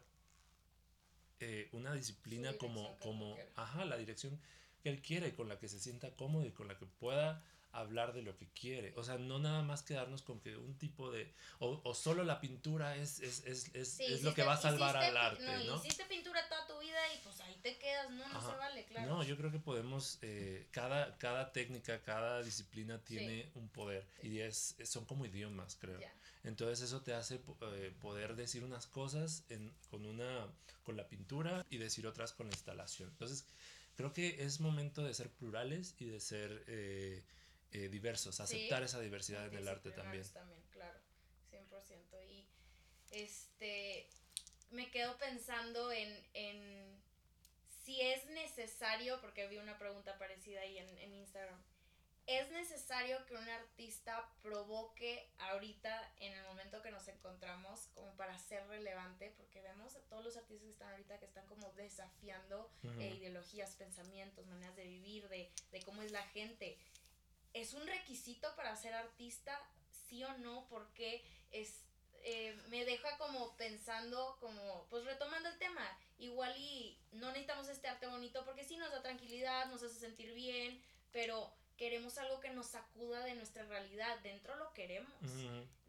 una 1.71 1.93
disciplina 1.93 2.53
como, 2.57 2.99
como, 2.99 3.35
ajá, 3.55 3.85
la 3.85 3.97
dirección 3.97 4.39
que 4.83 4.89
él 4.89 5.01
quiere, 5.01 5.29
y 5.29 5.31
con 5.31 5.49
la 5.49 5.57
que 5.57 5.67
se 5.67 5.79
sienta 5.79 6.11
cómodo 6.11 6.45
y 6.45 6.51
con 6.51 6.67
la 6.67 6.77
que 6.77 6.85
pueda 6.85 7.41
hablar 7.71 8.13
de 8.13 8.21
lo 8.21 8.37
que 8.37 8.47
quiere. 8.49 8.93
O 8.97 9.03
sea, 9.03 9.17
no 9.17 9.39
nada 9.39 9.63
más 9.63 9.81
quedarnos 9.81 10.21
con 10.21 10.39
que 10.39 10.55
un 10.55 10.77
tipo 10.77 11.11
de... 11.11 11.33
O, 11.57 11.81
o 11.83 11.95
solo 11.95 12.23
la 12.23 12.39
pintura 12.39 12.95
es, 12.95 13.19
es, 13.19 13.43
es, 13.45 13.73
es, 13.73 13.99
es 13.99 14.21
lo 14.21 14.35
que 14.35 14.43
va 14.43 14.53
a 14.53 14.61
salvar 14.61 14.95
al 14.95 15.17
arte, 15.17 15.43
¿no? 15.43 15.63
¿no? 15.63 15.75
Hiciste 15.77 16.05
pintura 16.05 16.47
toda 16.47 16.67
tu 16.67 16.79
vida 16.79 16.99
y 17.15 17.17
pues 17.23 17.39
ahí 17.41 17.57
te 17.63 17.75
quedas, 17.79 18.11
no, 18.11 18.27
no 18.31 18.41
se 18.41 18.55
vale, 18.57 18.85
claro. 18.85 19.07
No, 19.07 19.23
yo 19.23 19.35
creo 19.37 19.51
que 19.51 19.57
podemos... 19.57 20.19
Eh, 20.21 20.67
cada, 20.69 21.17
cada 21.17 21.51
técnica, 21.51 22.03
cada 22.03 22.43
disciplina 22.43 22.99
tiene 22.99 23.49
un 23.55 23.67
poder 23.69 24.05
y 24.21 24.39
es, 24.39 24.75
son 24.83 25.05
como 25.05 25.25
idiomas, 25.25 25.75
creo. 25.75 25.99
Entonces 26.43 26.81
eso 26.81 27.01
te 27.01 27.13
hace 27.13 27.41
eh, 27.61 27.93
poder 28.01 28.35
decir 28.35 28.63
unas 28.63 28.85
cosas 28.85 29.45
en, 29.49 29.73
con, 29.89 30.05
una, 30.05 30.47
con 30.83 30.95
la 30.95 31.07
pintura 31.07 31.65
y 31.71 31.77
decir 31.77 32.05
otras 32.05 32.33
con 32.33 32.47
la 32.47 32.53
instalación. 32.53 33.09
Entonces 33.09 33.47
creo 33.95 34.13
que 34.13 34.43
es 34.43 34.59
momento 34.59 35.03
de 35.03 35.13
ser 35.13 35.29
plurales 35.29 35.95
y 35.99 36.05
de 36.05 36.19
ser 36.19 36.63
eh, 36.67 37.23
eh, 37.71 37.89
diversos, 37.89 38.39
aceptar 38.39 38.83
esa 38.83 38.99
diversidad 38.99 39.47
en 39.47 39.55
el 39.55 39.67
arte 39.67 39.91
también. 39.91 40.23
También, 40.31 40.61
claro, 40.71 40.99
100%. 41.51 42.29
Y 42.29 42.47
este, 43.11 44.07
me 44.71 44.89
quedo 44.91 45.17
pensando 45.17 45.91
en, 45.91 46.09
en 46.33 47.01
si 47.83 48.01
es 48.01 48.25
necesario, 48.27 49.19
porque 49.21 49.47
vi 49.47 49.57
una 49.57 49.77
pregunta 49.77 50.17
parecida 50.17 50.61
ahí 50.61 50.77
en, 50.77 50.97
en 50.99 51.15
Instagram, 51.15 51.61
es 52.25 52.49
necesario 52.51 53.25
que 53.25 53.35
un 53.35 53.49
artista 53.49 54.29
provoque 54.41 55.29
ahorita 55.39 56.13
en 56.19 56.33
el 56.33 56.43
momento 56.45 56.81
que 56.81 56.91
nos 56.91 57.07
encontramos 57.07 57.87
como 57.95 58.15
para 58.15 58.37
ser 58.39 58.65
relevante, 58.67 59.33
porque 59.37 59.61
vemos 59.61 59.95
a 59.95 60.01
todos 60.03 60.23
los 60.23 60.37
artistas 60.37 60.63
que 60.65 60.71
están 60.71 60.91
ahorita 60.91 61.19
que 61.19 61.25
están 61.25 61.45
como 61.47 61.71
desafiando 61.73 62.71
eh, 62.99 63.15
ideologías, 63.17 63.75
pensamientos, 63.75 64.47
maneras 64.47 64.75
de 64.75 64.85
vivir, 64.85 65.27
de, 65.27 65.51
de 65.71 65.81
cómo 65.81 66.01
es 66.01 66.11
la 66.11 66.23
gente. 66.27 66.77
¿Es 67.53 67.73
un 67.73 67.85
requisito 67.85 68.55
para 68.55 68.75
ser 68.75 68.93
artista? 68.93 69.59
¿Sí 69.91 70.23
o 70.23 70.37
no? 70.37 70.65
Porque 70.69 71.23
es, 71.51 71.81
eh, 72.23 72.57
me 72.69 72.85
deja 72.85 73.17
como 73.17 73.55
pensando, 73.57 74.37
como, 74.39 74.87
pues 74.89 75.03
retomando 75.03 75.49
el 75.49 75.57
tema, 75.57 75.85
igual 76.19 76.55
y 76.57 76.97
no 77.11 77.27
necesitamos 77.27 77.67
este 77.67 77.89
arte 77.89 78.07
bonito 78.07 78.45
porque 78.45 78.63
sí 78.63 78.77
nos 78.77 78.91
da 78.91 79.01
tranquilidad, 79.01 79.65
nos 79.65 79.83
hace 79.83 79.99
sentir 79.99 80.33
bien, 80.33 80.81
pero 81.11 81.53
queremos 81.83 82.17
algo 82.17 82.39
que 82.39 82.49
nos 82.51 82.67
sacuda 82.67 83.25
de 83.25 83.35
nuestra 83.35 83.65
realidad, 83.65 84.17
dentro 84.23 84.55
lo 84.55 84.71
queremos. 84.73 85.11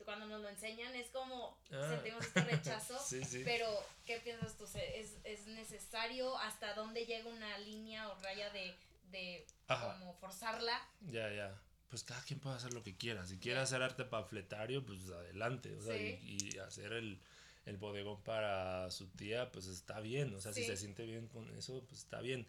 Cuando 0.05 0.27
nos 0.27 0.41
lo 0.41 0.49
enseñan 0.49 0.93
es 0.97 1.07
como 1.11 1.57
ah. 1.71 1.89
sentimos 1.89 2.25
este 2.27 2.41
rechazo, 2.41 2.99
pero 3.45 3.69
¿qué 4.05 4.19
piensas 4.19 4.59
tú? 4.59 4.65
¿Es, 4.75 5.13
¿Es, 5.23 5.47
necesario 5.47 6.37
hasta 6.39 6.75
dónde 6.75 7.07
llega 7.07 7.31
una 7.31 7.59
línea 7.59 8.09
o 8.09 8.21
raya 8.23 8.51
de, 8.51 8.75
de 9.13 9.47
como 9.69 10.15
forzarla? 10.15 10.83
Ya, 11.13 11.33
ya. 11.33 11.57
Pues 11.91 12.03
cada 12.03 12.21
quien 12.25 12.41
puede 12.41 12.57
hacer 12.57 12.75
lo 12.75 12.83
que 12.83 12.97
quiera. 12.97 13.25
Si 13.25 13.39
quiere 13.39 13.61
hacer 13.61 13.81
arte 13.81 14.05
panfletario, 14.05 14.85
pues 14.85 15.09
adelante. 15.11 15.77
O 15.77 15.81
sea, 15.81 15.97
y, 15.97 16.59
hacer 16.59 16.93
el, 16.93 17.21
el 17.67 17.77
bodegón 17.77 18.21
para 18.25 18.91
su 18.91 19.07
tía, 19.11 19.53
pues 19.53 19.67
está 19.67 20.01
bien. 20.01 20.35
O 20.35 20.41
sea, 20.41 20.53
si 20.53 20.65
se 20.65 20.77
siente 20.77 21.07
bien 21.07 21.29
con 21.29 21.49
eso, 21.57 21.85
pues 21.89 22.01
está 22.01 22.21
bien. 22.21 22.49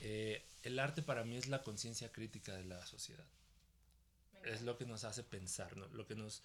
Eh, 0.00 0.44
el 0.62 0.78
arte 0.78 1.02
para 1.02 1.24
mí 1.24 1.36
es 1.36 1.48
la 1.48 1.62
conciencia 1.62 2.12
crítica 2.12 2.54
de 2.54 2.64
la 2.64 2.84
sociedad. 2.86 3.26
Es 4.44 4.62
lo 4.62 4.76
que 4.76 4.86
nos 4.86 5.04
hace 5.04 5.22
pensar, 5.22 5.76
¿no? 5.76 5.88
lo 5.88 6.06
que 6.06 6.14
nos, 6.14 6.42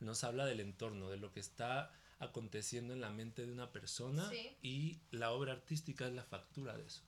nos 0.00 0.24
habla 0.24 0.44
del 0.46 0.60
entorno, 0.60 1.10
de 1.10 1.16
lo 1.16 1.32
que 1.32 1.40
está 1.40 1.92
aconteciendo 2.18 2.92
en 2.92 3.00
la 3.00 3.10
mente 3.10 3.44
de 3.44 3.52
una 3.52 3.70
persona 3.72 4.30
y 4.62 5.00
la 5.10 5.32
obra 5.32 5.52
artística 5.52 6.06
es 6.06 6.12
la 6.12 6.24
factura 6.24 6.76
de 6.76 6.86
eso. 6.86 7.02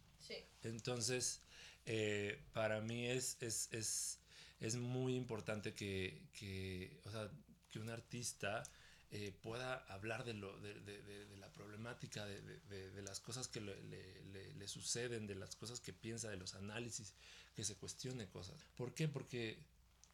Entonces, 0.62 1.40
eh, 1.84 2.42
para 2.52 2.80
mí 2.80 3.06
es, 3.06 3.36
es, 3.40 3.68
es, 3.72 4.18
es 4.60 4.76
muy 4.76 5.14
importante 5.14 5.74
que, 5.74 6.22
que, 6.32 7.00
o 7.04 7.10
sea, 7.10 7.30
que 7.70 7.78
un 7.78 7.88
artista 7.90 8.64
eh, 9.10 9.32
pueda 9.40 9.84
hablar 9.88 10.24
de, 10.24 10.34
lo, 10.34 10.58
de, 10.58 10.74
de, 10.80 11.02
de 11.02 11.36
la 11.36 11.52
problemática, 11.52 12.24
de, 12.26 13.02
las 13.02 13.20
cosas 13.20 13.46
que 13.46 13.60
le, 13.60 13.80
le, 13.84 14.54
le, 14.54 14.68
suceden, 14.68 15.26
de 15.26 15.36
las 15.36 15.54
cosas 15.54 15.80
que 15.80 15.92
piensa, 15.92 16.28
de 16.28 16.36
los 16.36 16.54
análisis, 16.54 17.14
que 17.54 17.64
se 17.64 17.76
cuestione 17.76 18.28
cosas. 18.28 18.56
¿Por 18.74 18.94
qué? 18.94 19.06
Porque 19.06 19.58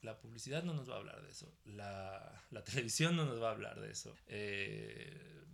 la 0.03 0.19
publicidad 0.19 0.63
no 0.63 0.75
nos 0.75 0.91
va 0.91 0.95
a 0.95 0.99
hablar 0.99 1.23
de 1.23 1.31
eso, 1.31 1.51
la, 1.65 2.45
la 2.51 2.65
televisión 2.65 3.17
no 3.17 3.25
nos 3.25 3.41
va 3.41 3.49
a 3.49 3.53
hablar 3.53 3.81
de 3.81 3.91
eso, 3.91 4.15
eh, 4.27 5.45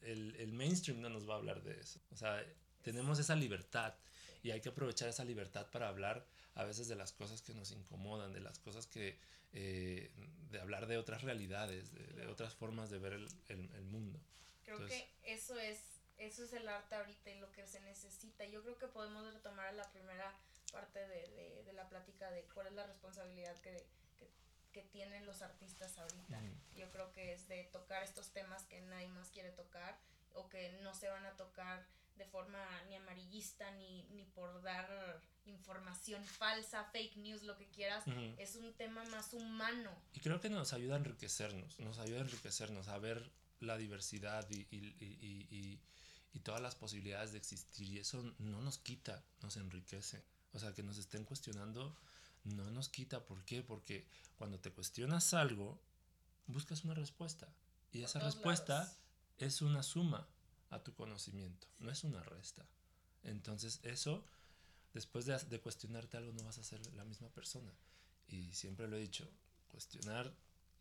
el, 0.00 0.34
el 0.36 0.52
mainstream 0.52 1.00
no 1.00 1.08
nos 1.08 1.28
va 1.28 1.34
a 1.34 1.36
hablar 1.36 1.62
de 1.62 1.78
eso. 1.78 2.00
O 2.10 2.16
sea, 2.16 2.44
tenemos 2.82 3.20
esa 3.20 3.36
libertad 3.36 3.94
y 4.42 4.50
hay 4.50 4.60
que 4.60 4.70
aprovechar 4.70 5.08
esa 5.08 5.24
libertad 5.24 5.68
para 5.70 5.88
hablar 5.88 6.26
a 6.54 6.64
veces 6.64 6.88
de 6.88 6.96
las 6.96 7.12
cosas 7.12 7.42
que 7.42 7.54
nos 7.54 7.70
incomodan, 7.72 8.32
de 8.32 8.40
las 8.40 8.58
cosas 8.58 8.86
que 8.86 9.18
eh, 9.54 10.10
de 10.50 10.60
hablar 10.60 10.86
de 10.86 10.96
otras 10.96 11.22
realidades, 11.22 11.92
de, 11.92 12.26
otras 12.26 12.54
formas 12.54 12.90
de 12.90 12.98
ver 12.98 13.12
el, 13.14 13.28
el, 13.48 13.84
mundo. 13.84 14.18
Creo 14.64 14.86
que 14.86 15.10
eso 15.24 15.58
es, 15.58 15.78
eso 16.18 16.44
es 16.44 16.52
el 16.52 16.68
arte 16.68 16.94
ahorita 16.94 17.30
y 17.30 17.38
lo 17.38 17.50
que 17.52 17.66
se 17.66 17.80
necesita. 17.80 18.44
Yo 18.46 18.62
creo 18.62 18.78
que 18.78 18.86
podemos 18.86 19.30
retomar 19.32 19.72
la 19.74 19.90
primera 19.92 20.34
parte 20.72 21.06
de, 21.06 21.28
de, 21.28 21.62
de 21.64 21.72
la 21.74 21.88
plática 21.88 22.30
de 22.30 22.44
cuál 22.54 22.68
es 22.68 22.72
la 22.72 22.86
responsabilidad 22.86 23.58
que, 23.60 23.86
que, 24.18 24.30
que 24.72 24.82
tienen 24.82 25.26
los 25.26 25.42
artistas 25.42 25.98
ahorita. 25.98 26.40
Yo 26.74 26.90
creo 26.90 27.12
que 27.12 27.34
es 27.34 27.48
de 27.48 27.64
tocar 27.64 28.02
estos 28.02 28.30
temas 28.30 28.64
que 28.64 28.80
nadie 28.80 29.08
más 29.08 29.30
quiere 29.30 29.50
tocar 29.52 29.98
o 30.34 30.48
que 30.48 30.72
no 30.82 30.94
se 30.94 31.08
van 31.08 31.26
a 31.26 31.36
tocar 31.36 31.86
de 32.16 32.24
forma 32.24 32.58
ni 32.88 32.96
amarillista 32.96 33.70
ni, 33.72 34.04
ni 34.14 34.24
por 34.24 34.62
dar 34.62 35.20
información 35.46 36.24
falsa, 36.24 36.84
fake 36.92 37.16
news, 37.16 37.42
lo 37.42 37.56
que 37.56 37.68
quieras, 37.68 38.04
es 38.38 38.56
un 38.56 38.72
tema 38.74 39.04
más 39.06 39.32
humano. 39.32 39.90
Y 40.14 40.20
creo 40.20 40.40
que 40.40 40.50
nos 40.50 40.72
ayuda 40.72 40.94
a 40.94 40.98
enriquecernos, 40.98 41.78
nos 41.80 41.98
ayuda 41.98 42.18
a 42.18 42.22
enriquecernos, 42.22 42.88
a 42.88 42.98
ver 42.98 43.30
la 43.60 43.76
diversidad 43.76 44.48
y, 44.50 44.66
y, 44.70 45.80
todas 46.42 46.60
las 46.60 46.74
posibilidades 46.74 47.30
de 47.30 47.38
existir 47.38 47.88
y 47.88 47.98
eso 47.98 48.34
no 48.38 48.60
nos 48.62 48.78
quita, 48.78 49.22
nos 49.42 49.56
enriquece. 49.56 50.24
O 50.52 50.58
sea, 50.58 50.74
que 50.74 50.82
nos 50.82 50.98
estén 50.98 51.24
cuestionando 51.24 51.96
no 52.44 52.70
nos 52.70 52.88
quita. 52.88 53.24
¿Por 53.24 53.44
qué? 53.44 53.62
Porque 53.62 54.08
cuando 54.36 54.58
te 54.58 54.72
cuestionas 54.72 55.34
algo, 55.34 55.80
buscas 56.46 56.84
una 56.84 56.94
respuesta 56.94 57.48
y 57.92 58.02
esa 58.02 58.18
respuesta 58.18 58.92
es 59.38 59.62
una 59.62 59.82
suma 59.82 60.26
a 60.70 60.82
tu 60.82 60.94
conocimiento, 60.94 61.66
no 61.78 61.90
es 61.90 62.04
una 62.04 62.22
resta. 62.22 62.66
Entonces 63.22 63.80
eso, 63.84 64.24
después 64.94 65.26
de, 65.26 65.38
de 65.38 65.60
cuestionarte 65.60 66.16
algo, 66.16 66.32
no 66.32 66.44
vas 66.44 66.58
a 66.58 66.64
ser 66.64 66.80
la 66.94 67.04
misma 67.04 67.28
persona. 67.28 67.72
Y 68.28 68.52
siempre 68.54 68.88
lo 68.88 68.96
he 68.96 69.00
dicho, 69.00 69.28
cuestionar 69.68 70.32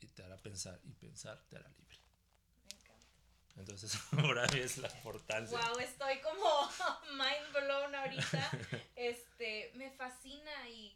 y 0.01 0.07
te 0.07 0.23
hará 0.23 0.37
pensar 0.37 0.79
y 0.83 0.93
pensar 0.93 1.41
te 1.49 1.57
hará 1.57 1.69
libre. 1.69 1.97
Me 2.65 2.71
encanta. 2.79 3.07
Entonces, 3.57 3.93
ahora 4.17 4.45
es 4.45 4.77
la 4.77 4.89
importancia. 4.89 5.57
Wow, 5.57 5.79
estoy 5.79 6.19
como 6.21 6.69
mind 7.11 7.53
blown 7.53 7.95
ahorita. 7.95 8.51
Este, 8.95 9.71
me 9.73 9.89
fascina 9.89 10.69
y, 10.69 10.95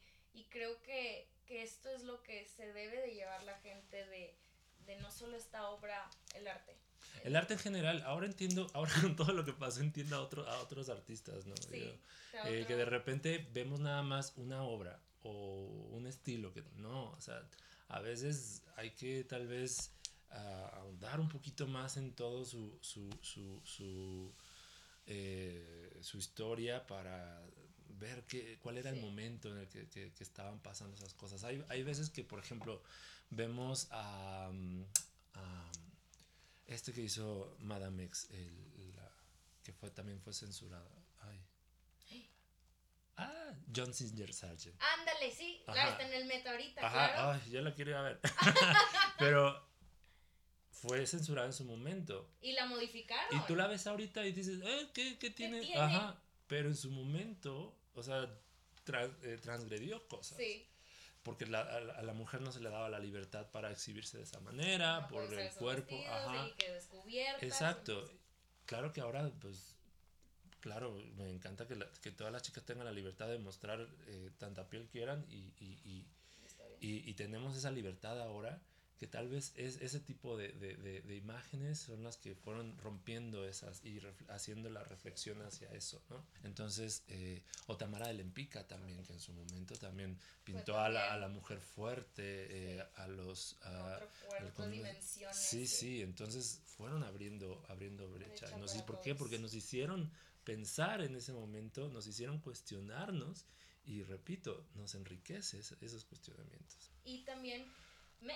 creo 0.50 0.80
que, 0.84 1.28
esto 1.48 1.90
es 1.90 2.04
lo 2.04 2.22
que 2.22 2.46
se 2.46 2.72
debe 2.74 3.02
de 3.02 3.14
llevar 3.14 3.42
la 3.44 3.58
gente 3.60 4.06
de, 4.06 4.98
no 5.00 5.10
solo 5.10 5.38
esta 5.38 5.70
obra, 5.70 6.10
el 6.36 6.48
arte. 6.48 6.76
El, 7.24 7.36
arte 7.36 7.54
en 7.54 7.60
general, 7.60 8.04
ahora 8.04 8.26
entiendo, 8.26 8.68
ahora 8.74 8.92
con 9.02 9.16
todo 9.16 9.34
lo 9.34 9.46
que 9.46 9.54
pasó 9.54 9.82
entiendo 9.82 10.16
a, 10.16 10.22
otro, 10.22 10.48
a 10.48 10.60
otros 10.62 10.90
artistas, 10.90 11.46
¿no? 11.46 11.56
Sí, 11.58 11.92
eh, 12.46 12.66
que 12.68 12.76
de 12.76 12.86
repente 12.86 13.48
vemos 13.54 13.80
nada 13.80 14.04
más 14.04 14.34
una 14.36 14.64
obra 14.64 15.00
o 15.24 15.90
un 15.92 16.06
estilo, 16.08 16.54
que 16.54 16.64
no, 16.76 17.12
o 17.12 17.22
sea, 17.22 17.42
a 17.88 18.00
veces 18.00 18.64
hay 18.76 18.92
que 18.92 19.24
tal 19.24 19.48
vez 19.48 19.92
uh, 20.32 20.76
ahondar 20.76 21.20
un 21.20 21.30
poquito 21.30 21.68
más 21.68 21.98
en 21.98 22.14
todo 22.14 22.46
su, 22.46 22.78
su, 22.82 23.10
su, 23.22 23.62
su, 23.64 24.34
eh, 25.08 25.98
su 26.02 26.18
historia 26.18 26.86
para 26.86 27.42
ver 28.00 28.24
qué, 28.28 28.60
cuál 28.62 28.78
era 28.78 28.90
el 28.90 29.02
momento 29.02 29.50
en 29.52 29.60
el 29.60 29.68
que, 29.68 29.88
que, 29.88 30.12
estaban 30.20 30.60
pasando 30.60 30.96
esas 30.96 31.14
cosas. 31.14 31.44
Hay, 31.44 31.64
hay 31.70 31.84
veces 31.84 32.10
que, 32.10 32.24
por 32.24 32.40
ejemplo, 32.40 32.82
vemos 33.30 33.88
a, 33.92 34.52
este 36.68 36.94
que 36.94 37.02
hizo 37.02 37.56
Madame 37.60 38.06
X, 38.06 38.28
el, 38.32 38.94
que 39.64 39.74
fue, 39.74 39.90
también 39.90 40.22
fue 40.22 40.34
censurada. 40.34 40.90
Ay. 41.22 41.44
Ah, 43.18 43.54
John 43.74 43.94
Singer 43.94 44.34
Sargent. 44.34 44.80
Ándale, 45.00 45.32
sí, 45.32 45.64
la 45.68 45.90
está 45.90 46.06
en 46.06 46.14
el 46.14 46.26
metro 46.26 46.52
ahorita, 46.52 46.86
Ajá, 46.86 47.14
claro. 47.14 47.32
Ay, 47.32 47.52
yo 47.52 47.62
la 47.62 47.74
quería 47.74 48.02
ver. 48.02 48.20
Pero 49.20 49.68
fue 50.70 51.06
censurada 51.08 51.48
en 51.48 51.54
su 51.54 51.66
momento. 51.66 52.30
Y 52.42 52.52
la 52.52 52.66
modificaron. 52.66 53.36
Y 53.36 53.46
tú 53.48 53.56
la 53.56 53.68
ves 53.68 53.88
ahorita 53.88 54.26
y 54.26 54.34
dices, 54.34 54.60
eh, 54.64 54.90
¿qué, 54.94 55.18
qué 55.18 55.30
tiene? 55.32 55.76
Ajá. 55.78 56.22
Pero 56.48 56.68
en 56.68 56.76
su 56.76 56.92
momento, 56.92 57.76
o 57.94 58.04
sea, 58.04 58.24
eh, 59.24 59.40
transgredió 59.42 60.08
cosas. 60.08 60.38
Sí. 60.38 60.68
Porque 61.26 61.46
la, 61.46 61.60
a, 61.60 62.02
la 62.04 62.14
mujer 62.14 62.40
no 62.40 62.54
se 62.54 62.62
le 62.62 62.70
daba 62.70 62.88
la 62.88 63.00
libertad 63.00 63.48
para 63.52 63.70
exhibirse 63.70 64.18
de 64.18 64.24
esa 64.24 64.40
manera, 64.40 65.08
por 65.10 65.24
el 65.34 65.52
cuerpo. 65.56 65.96
Ajá. 66.08 66.48
Exacto. 67.42 68.10
Claro 68.66 68.94
que 68.94 69.02
ahora, 69.02 69.30
pues 69.42 69.76
Claro, 70.66 70.96
me 71.16 71.30
encanta 71.30 71.68
que, 71.68 71.78
que 72.02 72.10
todas 72.10 72.34
las 72.34 72.42
chicas 72.42 72.66
tengan 72.66 72.86
la 72.86 72.92
libertad 72.92 73.28
de 73.28 73.38
mostrar 73.38 73.88
eh, 74.08 74.32
tanta 74.40 74.68
piel 74.68 74.88
quieran 74.88 75.24
y, 75.30 75.54
y, 75.60 76.08
y, 76.82 77.08
y, 77.08 77.14
tenemos 77.14 77.56
esa 77.56 77.70
libertad 77.70 78.20
ahora 78.20 78.60
que 78.98 79.08
tal 79.08 79.28
vez 79.28 79.54
es 79.56 79.82
ese 79.82 80.00
tipo 80.00 80.38
de, 80.38 80.50
de, 80.54 81.02
de, 81.02 81.16
imágenes 81.16 81.80
son 81.80 82.04
las 82.04 82.18
que 82.18 82.34
fueron 82.36 82.78
rompiendo 82.78 83.46
esas 83.48 83.84
y 83.84 84.00
haciendo 84.30 84.70
la 84.70 84.84
reflexión 84.84 85.42
hacia 85.42 85.70
eso, 85.72 86.02
¿no? 86.10 86.26
Entonces, 86.44 87.04
eh, 87.10 87.42
o 87.68 87.76
Tamara 87.76 88.08
de 88.08 88.14
Lempica 88.14 88.66
también, 88.68 89.04
que 89.04 89.14
en 89.14 89.20
su 89.20 89.34
momento 89.34 89.76
también 89.76 90.18
pintó 90.44 90.80
a 90.80 90.90
la, 90.90 91.14
a 91.14 91.18
la 91.18 91.28
mujer 91.28 91.60
fuerte, 91.60 92.24
eh, 92.78 92.86
a 92.96 93.08
los... 93.08 93.58
A, 93.64 94.00
dimensiones. 94.70 95.36
Sí, 95.38 95.68
sí, 95.68 96.02
entonces 96.02 96.62
fueron 96.66 97.04
abriendo, 97.04 97.64
abriendo 97.68 98.10
brecha. 98.10 98.48
brecha 98.56 98.86
¿Por 98.86 99.02
qué? 99.02 99.14
Porque 99.16 99.40
nos 99.40 99.54
hicieron 99.54 100.12
pensar 100.46 101.02
en 101.02 101.16
ese 101.16 101.34
momento, 101.34 101.90
nos 101.90 102.08
hicieron 102.08 102.40
cuestionarnos 102.40 103.46
y 103.86 104.04
repito, 104.04 104.66
nos 104.76 104.96
enriquece 104.96 105.60
esos 105.60 106.06
cuestionamientos. 106.06 106.92
Y 107.04 107.24
también, 107.24 107.66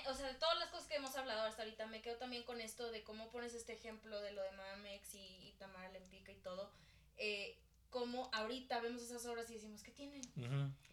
o 0.08 0.14
sea, 0.14 0.28
de 0.28 0.36
todas 0.36 0.58
las 0.60 0.70
cosas 0.70 0.88
que 0.88 0.96
hemos 0.96 1.16
hablado 1.16 1.42
hasta 1.42 1.64
ahorita, 1.64 1.88
me 1.88 2.02
quedo 2.02 2.18
también 2.18 2.44
con 2.44 2.62
esto 2.62 2.92
de 2.92 3.04
cómo 3.04 3.30
pones 3.30 3.54
este 3.54 3.74
ejemplo 3.74 4.22
de 4.22 4.32
lo 4.32 4.42
de 4.42 4.52
Mamex 4.52 5.16
y, 5.16 5.50
y 5.50 5.56
Tamara 5.58 5.90
Lempica 5.90 6.32
y 6.32 6.38
todo. 6.38 6.72
Eh, 7.18 7.58
como 7.90 8.30
ahorita 8.34 8.80
vemos 8.82 9.02
esas 9.02 9.26
obras 9.26 9.50
y 9.50 9.56
decimos, 9.56 9.82
¿qué 9.84 9.92
tienen? 9.92 10.22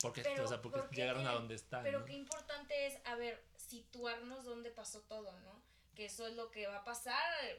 porque, 0.01 0.23
o 0.41 0.49
sea, 0.49 0.63
porque, 0.63 0.81
llegaron 0.95 1.27
a 1.27 1.33
donde 1.33 1.55
están. 1.55 1.83
Pero 1.83 2.05
qué 2.05 2.15
importante 2.15 2.87
es, 2.87 2.99
a 3.05 3.15
ver, 3.17 3.43
situarnos 3.57 4.45
donde 4.45 4.71
pasó 4.71 5.03
todo, 5.03 5.39
¿no? 5.41 5.63
Que 5.95 6.07
eso 6.07 6.27
es 6.27 6.35
lo 6.35 6.51
que 6.51 6.67
va 6.67 6.79
a 6.79 6.85
pasar 6.85 7.15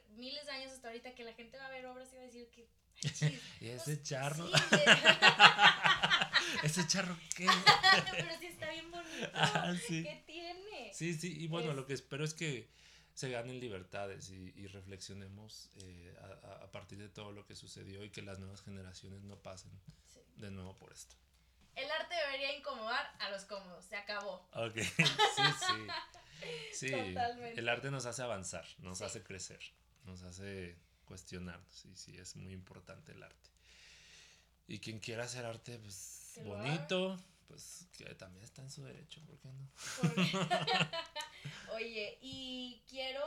miles 0.09 0.45
de 0.45 0.51
años 0.51 0.71
hasta 0.71 0.87
ahorita, 0.87 1.13
que 1.13 1.23
la 1.23 1.33
gente 1.33 1.57
va 1.57 1.67
a 1.67 1.71
ver 1.71 1.85
obras 1.85 2.11
y 2.13 2.15
va 2.15 2.23
a 2.23 2.25
decir 2.25 2.49
que 2.49 2.67
y 3.61 3.67
ese 3.69 4.01
charro. 4.01 4.45
ese 6.63 6.85
charro 6.87 7.17
qué. 7.35 7.45
Pero 8.11 8.39
sí 8.39 8.47
está 8.47 8.69
bien 8.69 8.91
bonito. 8.91 9.29
Ah, 9.33 9.73
¿Qué 9.87 10.23
tiene? 10.25 10.91
Sí, 10.93 11.13
sí, 11.13 11.35
y 11.39 11.47
bueno, 11.47 11.73
lo 11.73 11.85
que 11.85 11.93
espero 11.93 12.23
es 12.23 12.33
que 12.33 12.69
se 13.13 13.29
ganen 13.29 13.59
libertades 13.59 14.29
y, 14.29 14.67
reflexionemos 14.67 15.71
eh, 15.81 16.15
a, 16.61 16.71
partir 16.71 16.99
de 16.99 17.09
todo 17.09 17.31
lo 17.31 17.45
que 17.45 17.55
sucedió 17.55 18.03
y 18.03 18.11
que 18.11 18.21
las 18.21 18.37
nuevas 18.37 18.61
generaciones 18.61 19.23
no 19.23 19.37
pasen 19.37 19.71
de 20.35 20.51
nuevo 20.51 20.77
por 20.77 20.93
esto. 20.93 21.15
El 21.75 21.89
arte 21.89 22.13
debería 22.13 22.55
incomodar 22.55 23.15
a 23.19 23.29
los 23.31 23.45
cómodos, 23.45 23.85
se 23.85 23.95
acabó. 23.95 24.47
Ok, 24.53 24.75
sí, 24.77 25.43
sí. 25.59 25.87
Sí, 26.71 26.93
el 26.93 27.69
arte 27.69 27.89
nos 27.89 28.05
hace 28.05 28.21
avanzar, 28.21 28.65
nos 28.79 29.01
hace 29.01 29.23
crecer, 29.23 29.59
nos 30.03 30.21
hace 30.21 30.77
cuestionarnos. 31.05 31.85
Y 31.85 31.95
sí, 31.95 32.17
es 32.17 32.35
muy 32.35 32.53
importante 32.53 33.13
el 33.13 33.23
arte. 33.23 33.49
Y 34.67 34.79
quien 34.79 34.99
quiera 34.99 35.23
hacer 35.23 35.45
arte, 35.45 35.79
pues 35.79 36.26
bonito, 36.43 37.17
pues 37.47 37.87
que 37.97 38.05
también 38.15 38.43
está 38.43 38.61
en 38.61 38.69
su 38.69 38.83
derecho, 38.83 39.21
¿por 39.25 39.39
qué 39.39 39.49
no? 39.49 39.69
Oye, 41.75 42.17
y 42.21 42.81
quiero 42.87 43.23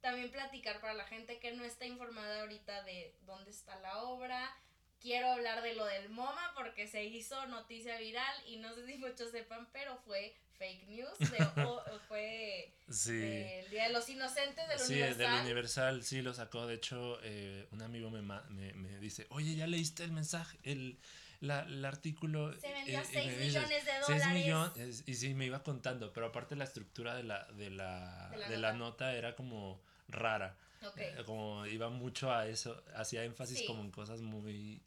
también 0.00 0.30
platicar 0.30 0.80
para 0.80 0.94
la 0.94 1.04
gente 1.04 1.38
que 1.38 1.52
no 1.52 1.64
está 1.64 1.86
informada 1.86 2.42
ahorita 2.42 2.82
de 2.84 3.14
dónde 3.26 3.50
está 3.50 3.78
la 3.80 4.02
obra. 4.02 4.54
Quiero 5.00 5.30
hablar 5.32 5.62
de 5.62 5.74
lo 5.74 5.84
del 5.84 6.08
MoMA 6.08 6.52
porque 6.54 6.86
se 6.86 7.04
hizo 7.04 7.46
noticia 7.46 7.98
viral 7.98 8.34
y 8.46 8.56
no 8.56 8.74
sé 8.74 8.86
si 8.86 8.96
muchos 8.96 9.30
sepan, 9.30 9.68
pero 9.72 9.96
fue 10.06 10.34
fake 10.58 10.88
news, 10.88 11.18
fue 12.08 12.72
el 12.86 13.70
Día 13.70 13.84
de 13.84 13.92
los 13.92 14.08
Inocentes 14.08 14.68
del 14.68 14.78
sí, 14.78 14.92
Universal. 14.92 15.14
Sí, 15.14 15.22
del 15.22 15.40
Universal, 15.42 16.04
sí, 16.04 16.22
lo 16.22 16.34
sacó. 16.34 16.66
De 16.66 16.74
hecho, 16.74 17.18
eh, 17.22 17.66
un 17.70 17.82
amigo 17.82 18.10
me, 18.10 18.22
me, 18.22 18.72
me, 18.72 18.98
dice, 18.98 19.26
oye, 19.30 19.56
¿ya 19.56 19.66
leíste 19.66 20.04
el 20.04 20.12
mensaje? 20.12 20.58
El, 20.62 20.98
la, 21.44 21.60
el 21.60 21.84
artículo... 21.84 22.52
Se 22.58 22.72
vendió 22.72 23.02
6 23.04 23.16
eh, 23.16 23.36
millones 23.46 23.84
de 23.84 23.92
dólares. 24.00 24.22
6 24.24 24.28
millones, 24.34 25.04
y 25.06 25.14
sí, 25.14 25.34
me 25.34 25.46
iba 25.46 25.62
contando, 25.62 26.12
pero 26.12 26.26
aparte 26.26 26.56
la 26.56 26.64
estructura 26.64 27.14
de 27.14 27.22
la, 27.22 27.44
de 27.52 27.70
la, 27.70 28.30
de 28.48 28.58
la, 28.58 28.72
nota. 28.72 29.14
era 29.14 29.36
como 29.36 29.82
rara. 30.08 30.58
Eh, 30.96 31.22
como 31.24 31.64
iba 31.66 31.88
mucho 31.88 32.32
a 32.32 32.46
eso, 32.46 32.82
hacía 32.94 33.24
énfasis 33.24 33.62
como 33.66 33.82
en 33.82 33.90
cosas 33.90 34.20
muy 34.20 34.82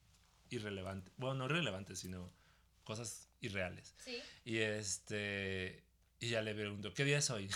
irrelevantes. 0.49 1.13
Bueno, 1.17 1.35
no 1.35 1.45
irrelevantes, 1.45 1.99
sino 1.99 2.31
cosas 2.83 3.29
irreales. 3.41 3.95
Sí. 3.97 4.21
Y 4.45 4.57
este, 4.57 5.83
y 6.19 6.29
ya 6.29 6.41
le 6.41 6.53
pregunto, 6.53 6.93
¿qué 6.93 7.03
día 7.03 7.17
es 7.17 7.29
hoy? 7.29 7.49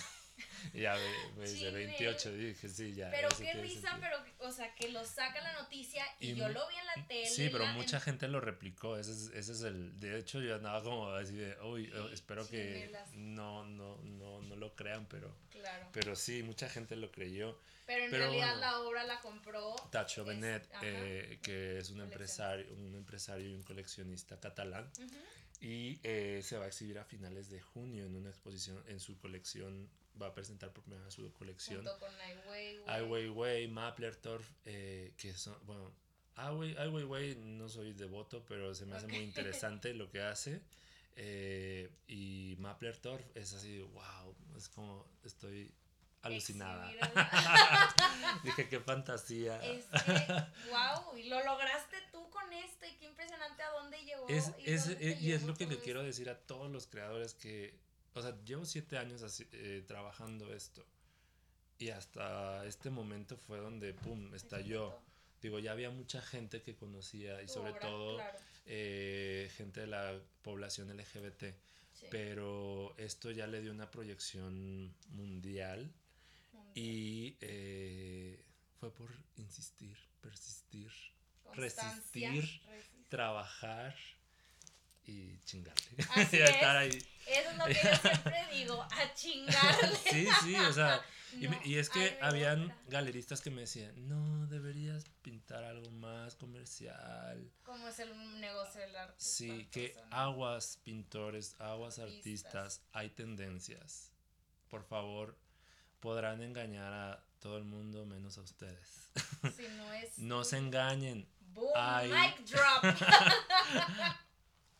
Y 0.73 0.82
ya 0.82 0.95
me, 1.38 1.47
dice 1.47 1.71
28, 1.71 2.32
dije, 2.34 2.69
sí, 2.69 2.93
ya. 2.93 3.10
Pero 3.12 3.30
qué 3.38 3.54
risa, 3.54 3.97
pero, 3.99 4.17
o 4.39 4.51
sea, 4.51 4.73
que 4.75 4.89
lo 4.89 5.06
saca 5.06 5.41
la 5.41 5.54
noticia 5.62 6.04
y, 6.19 6.36
yo 6.36 6.47
lo 6.49 6.67
vi 6.67 6.75
en 6.75 6.86
la 6.86 7.08
tele. 7.08 7.30
Sí, 7.30 7.49
pero 7.51 7.65
mucha 7.67 7.99
gente 7.99 8.27
lo 8.27 8.39
replicó, 8.39 8.97
ese 8.97 9.12
es, 9.12 9.32
ese 9.34 9.51
es 9.51 9.62
el, 9.62 9.99
de 9.99 10.19
hecho 10.19 10.41
yo 10.41 10.56
andaba 10.56 10.84
como 10.84 11.10
así 11.10 11.36
de, 11.36 11.56
uy, 11.62 11.91
oh, 11.93 12.10
espero 12.10 12.47
que 12.47 12.91
no, 13.13 13.65
no, 13.65 13.97
no, 14.04 14.41
no 14.41 14.56
lo 14.56 14.75
crean, 14.75 15.06
pero, 15.08 15.36
claro. 15.49 15.88
pero 15.91 16.15
sí, 16.15 16.43
mucha 16.43 16.69
gente 16.69 16.95
lo 16.95 17.12
creyó. 17.12 17.58
Pero 17.86 18.06
en 18.06 18.12
realidad 18.12 18.58
la 18.60 18.80
obra 18.80 19.04
la 19.04 19.19
compró. 19.19 19.75
Tacho 19.91 20.23
Benet, 20.23 20.69
eh, 20.82 21.39
que 21.41 21.80
es 21.80 21.89
un 21.89 21.99
empresario, 21.99 22.71
un 22.73 22.95
empresario 22.95 23.49
y 23.49 23.54
un 23.54 23.63
coleccionista 23.63 24.39
catalán. 24.39 24.89
Y 25.60 25.99
eh, 26.04 26.39
se 26.41 26.58
va 26.58 26.65
a 26.65 26.67
exhibir 26.67 26.97
a 26.99 27.04
finales 27.04 27.49
de 27.49 27.60
junio 27.60 28.06
en 28.06 28.15
una 28.15 28.30
exposición 28.30 28.82
en 28.88 28.99
su 28.99 29.17
colección. 29.17 29.89
Va 30.19 30.28
a 30.28 30.34
presentar 30.34 30.71
por 30.71 30.84
primera 30.84 31.04
vez 31.06 31.13
su 31.13 31.32
colección. 31.34 31.84
Junto 31.84 32.00
con 32.00 32.13
Ai 32.21 32.38
Weiwei. 32.47 32.84
Ai 32.88 33.02
Weiwei, 33.04 33.67
Maplertorf, 33.67 34.47
eh, 34.65 35.13
que 35.17 35.34
son, 35.34 35.56
bueno, 35.65 35.93
Ai 36.36 36.88
Weiwei 36.89 37.36
no 37.36 37.69
soy 37.69 37.93
devoto, 37.93 38.43
pero 38.45 38.74
se 38.74 38.86
me 38.86 38.95
hace 38.95 39.08
muy 39.08 39.17
interesante 39.24 39.93
lo 39.93 40.10
que 40.10 40.21
hace. 40.21 40.62
y 42.08 42.56
Maplertorf 42.60 43.24
es 43.36 43.54
así, 43.54 43.80
wow, 43.82 44.36
es 44.58 44.69
como 44.69 45.06
estoy 45.24 45.74
alucinada. 46.21 46.91
Dije, 48.43 48.69
qué 48.69 48.80
fantasía. 48.80 49.62
Es 49.63 49.86
que, 49.86 50.12
wow, 50.69 51.17
y 51.17 51.30
lo 51.30 51.43
lograste 51.43 51.97
tú 52.12 52.30
con 52.30 52.52
esto 52.54 52.86
y 52.86 52.95
qué 52.97 53.06
impresionante 53.06 53.62
a 53.63 53.71
dónde 53.71 53.97
llegó. 54.04 54.28
Es, 54.28 54.52
y, 54.60 54.71
es, 54.71 54.88
eh, 54.88 55.17
y 55.19 55.32
es 55.32 55.43
lo 55.43 55.56
que 55.56 55.65
le 55.65 55.78
quiero 55.80 56.04
decir 56.04 56.30
a 56.30 56.38
todos 56.38 56.71
los 56.71 56.88
creadores 56.88 57.34
que, 57.34 57.76
o 58.13 58.21
sea, 58.21 58.38
llevo 58.43 58.65
siete 58.65 58.97
años 58.97 59.21
así, 59.21 59.47
eh, 59.52 59.84
trabajando 59.88 60.54
esto 60.54 60.86
y 61.80 61.89
hasta 61.89 62.65
este 62.65 62.89
momento 62.89 63.38
fue 63.38 63.58
donde, 63.58 63.93
¡pum!, 63.93 64.34
estalló. 64.36 65.00
Digo, 65.41 65.58
ya 65.58 65.71
había 65.71 65.89
mucha 65.89 66.21
gente 66.21 66.62
que 66.62 66.76
conocía 66.76 67.41
y 67.41 67.47
sobre 67.47 67.74
todo 67.74 68.19
eh, 68.67 69.50
gente 69.56 69.82
de 69.82 69.88
la 69.88 70.19
población 70.43 70.95
LGBT. 70.95 71.56
Pero 72.10 72.95
esto 72.97 73.32
ya 73.32 73.47
le 73.47 73.62
dio 73.62 73.71
una 73.71 73.89
proyección 73.89 74.93
mundial, 75.10 75.91
y 76.74 77.36
eh, 77.41 78.43
fue 78.80 78.93
por 78.93 79.10
insistir, 79.38 79.97
persistir, 80.21 80.91
resistir, 81.54 82.62
trabajar 83.10 83.95
y 85.05 85.39
chingarle. 85.43 85.83
Así 86.15 86.37
es. 86.37 87.05
Eso 87.27 87.49
es 87.51 87.57
lo 87.57 87.65
que 87.65 87.73
yo 87.73 87.95
siempre 87.95 88.47
digo, 88.51 88.81
a 88.81 89.13
chingarle. 89.13 89.95
sí, 90.09 90.27
sí, 90.43 90.55
o 90.55 90.73
sea, 90.73 91.01
y, 91.63 91.77
es 91.77 91.89
que 91.89 92.17
habían 92.21 92.75
galeristas 92.87 93.41
que 93.41 93.51
me 93.51 93.61
decían, 93.61 93.93
no, 94.07 94.47
deberías 94.47 95.05
pintar 95.21 95.63
algo 95.63 95.89
más 95.91 96.35
comercial. 96.35 97.51
Como 97.63 97.87
es 97.87 97.99
el 97.99 98.39
negocio 98.39 98.81
del 98.81 98.95
arte. 98.95 99.15
Sí, 99.17 99.67
que 99.71 99.95
aguas 100.09 100.79
pintores, 100.83 101.55
aguas 101.59 101.99
artistas, 101.99 102.81
hay 102.91 103.09
tendencias. 103.09 104.11
Por 104.69 104.83
favor, 104.83 105.37
podrán 105.99 106.41
engañar 106.41 106.93
a 106.93 107.23
todo 107.39 107.57
el 107.57 107.63
mundo 107.63 108.05
menos 108.05 108.37
a 108.37 108.41
ustedes. 108.41 109.11
Si 109.55 109.67
no, 109.77 109.93
es 109.93 110.17
no 110.17 110.43
se 110.43 110.57
engañen. 110.57 111.27
Boom, 111.53 111.71
hay, 111.75 112.09
mic 112.09 112.45
drop. 112.45 112.83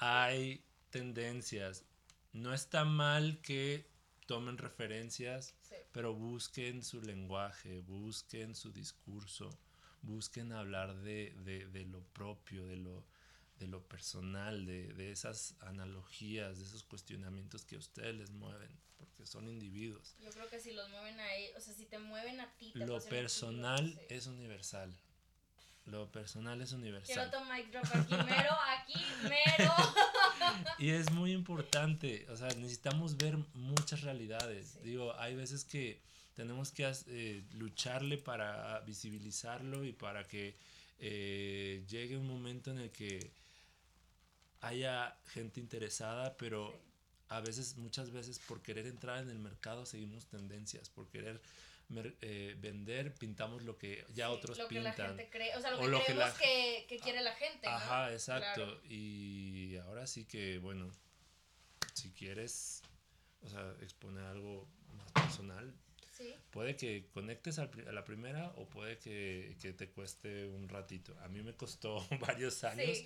Hay 0.02 0.66
tendencias. 0.90 1.86
No 2.34 2.54
está 2.54 2.84
mal 2.86 3.40
que 3.42 3.86
tomen 4.26 4.58
referencias, 4.58 5.54
pero 5.92 6.16
busquen 6.16 6.84
su 6.84 7.02
lenguaje, 7.02 7.82
busquen 7.82 8.56
su 8.56 8.72
discurso, 8.72 9.50
busquen 10.02 10.54
hablar 10.54 10.96
de, 10.96 11.34
de, 11.72 11.86
lo 11.86 12.02
propio, 12.14 12.66
de 12.66 12.78
lo, 12.78 13.06
de 13.60 13.68
lo 13.68 13.88
personal, 13.88 14.66
de, 14.66 14.88
de, 14.94 15.12
esas 15.12 15.56
analogías, 15.60 16.58
de 16.58 16.66
esos 16.66 16.84
cuestionamientos 16.84 17.64
que 17.64 17.76
a 17.76 17.80
ustedes 17.80 18.16
les 18.16 18.32
mueven, 18.32 18.72
porque 18.98 19.28
son 19.28 19.48
individuos. 19.48 20.16
Yo 20.20 20.32
creo 20.32 20.50
que 20.50 20.60
si 20.60 20.72
los 20.72 20.90
mueven 20.90 21.20
a 21.20 21.36
ellos, 21.36 21.58
o 21.58 21.62
sea, 21.62 21.76
si 21.76 21.86
te 21.86 22.00
mueven 22.00 22.40
a 22.40 22.52
ti, 22.58 22.72
lo 22.74 23.00
personal 23.02 24.02
es 24.10 24.26
universal. 24.26 24.98
Lo 25.86 26.12
personal 26.12 26.62
es 26.62 26.72
universal. 26.74 27.16
Quiero 27.16 27.28
otro 27.28 27.54
mic 27.54 27.72
drop 27.72 27.86
aquí, 27.86 28.16
mero, 28.16 28.58
aquí, 28.78 29.00
mero. 29.24 29.74
y 30.78 30.90
es 30.90 31.12
muy 31.12 31.32
importante, 31.32 32.28
o 32.30 32.38
sea, 32.38 32.48
necesitamos 32.50 33.18
ver 33.18 33.38
muchas 33.54 34.02
realidades. 34.02 34.82
Digo, 34.84 35.14
hay 35.18 35.36
veces 35.36 35.66
que 35.66 36.02
tenemos 36.36 36.72
que 36.72 36.92
eh, 37.08 37.44
lucharle 37.54 38.18
para 38.18 38.80
visibilizarlo 38.82 39.84
y 39.84 39.92
para 39.92 40.24
que 40.24 40.56
eh, 41.00 41.84
llegue 41.90 42.16
un 42.16 42.28
momento 42.28 42.72
en 42.72 42.78
el 42.78 42.92
que 42.92 43.32
haya 44.62 45.18
gente 45.26 45.60
interesada, 45.60 46.38
pero 46.38 46.80
a 47.30 47.40
veces, 47.42 47.78
muchas 47.78 48.12
veces 48.12 48.40
por 48.40 48.62
querer 48.62 48.86
entrar 48.86 49.20
en 49.24 49.30
el 49.30 49.40
mercado 49.40 49.86
seguimos 49.86 50.28
tendencias, 50.28 50.90
por 50.90 51.08
querer 51.08 51.42
eh, 52.22 52.56
vender, 52.60 53.14
pintamos 53.14 53.64
lo 53.64 53.78
que 53.78 54.06
ya 54.14 54.30
otros 54.30 54.58
lo 54.58 54.68
pintan. 54.68 54.94
Que 54.94 55.02
la 55.02 55.08
gente 55.10 55.30
cree, 55.30 55.56
o 55.56 55.62
sea, 55.62 55.72
lo 55.72 55.80
que 55.80 56.06
creemos 56.06 56.34
que, 56.34 56.86
que, 56.88 57.00
quiere 57.00 57.22
la 57.22 57.34
gente. 57.34 57.68
Ajá, 57.68 58.12
exacto. 58.12 58.82
Y 58.86 59.76
ahora 59.78 60.08
sí 60.08 60.26
que, 60.26 60.60
bueno, 60.60 60.92
si 61.94 62.12
quieres, 62.12 62.82
o 63.42 63.50
sea, 63.50 63.74
exponer 63.82 64.24
algo 64.24 64.68
más 64.98 65.12
personal, 65.12 65.74
Puede 66.52 66.76
que 66.76 67.08
conectes 67.14 67.60
a 67.60 67.70
la 67.92 68.04
primera 68.04 68.54
o 68.58 68.68
puede 68.68 68.98
que, 68.98 69.56
que, 69.62 69.74
te 69.74 69.90
cueste 69.90 70.48
un 70.48 70.68
ratito. 70.68 71.16
A 71.24 71.30
mí 71.30 71.42
me 71.42 71.54
costó 71.56 72.06
varios 72.20 72.64
años, 72.64 73.06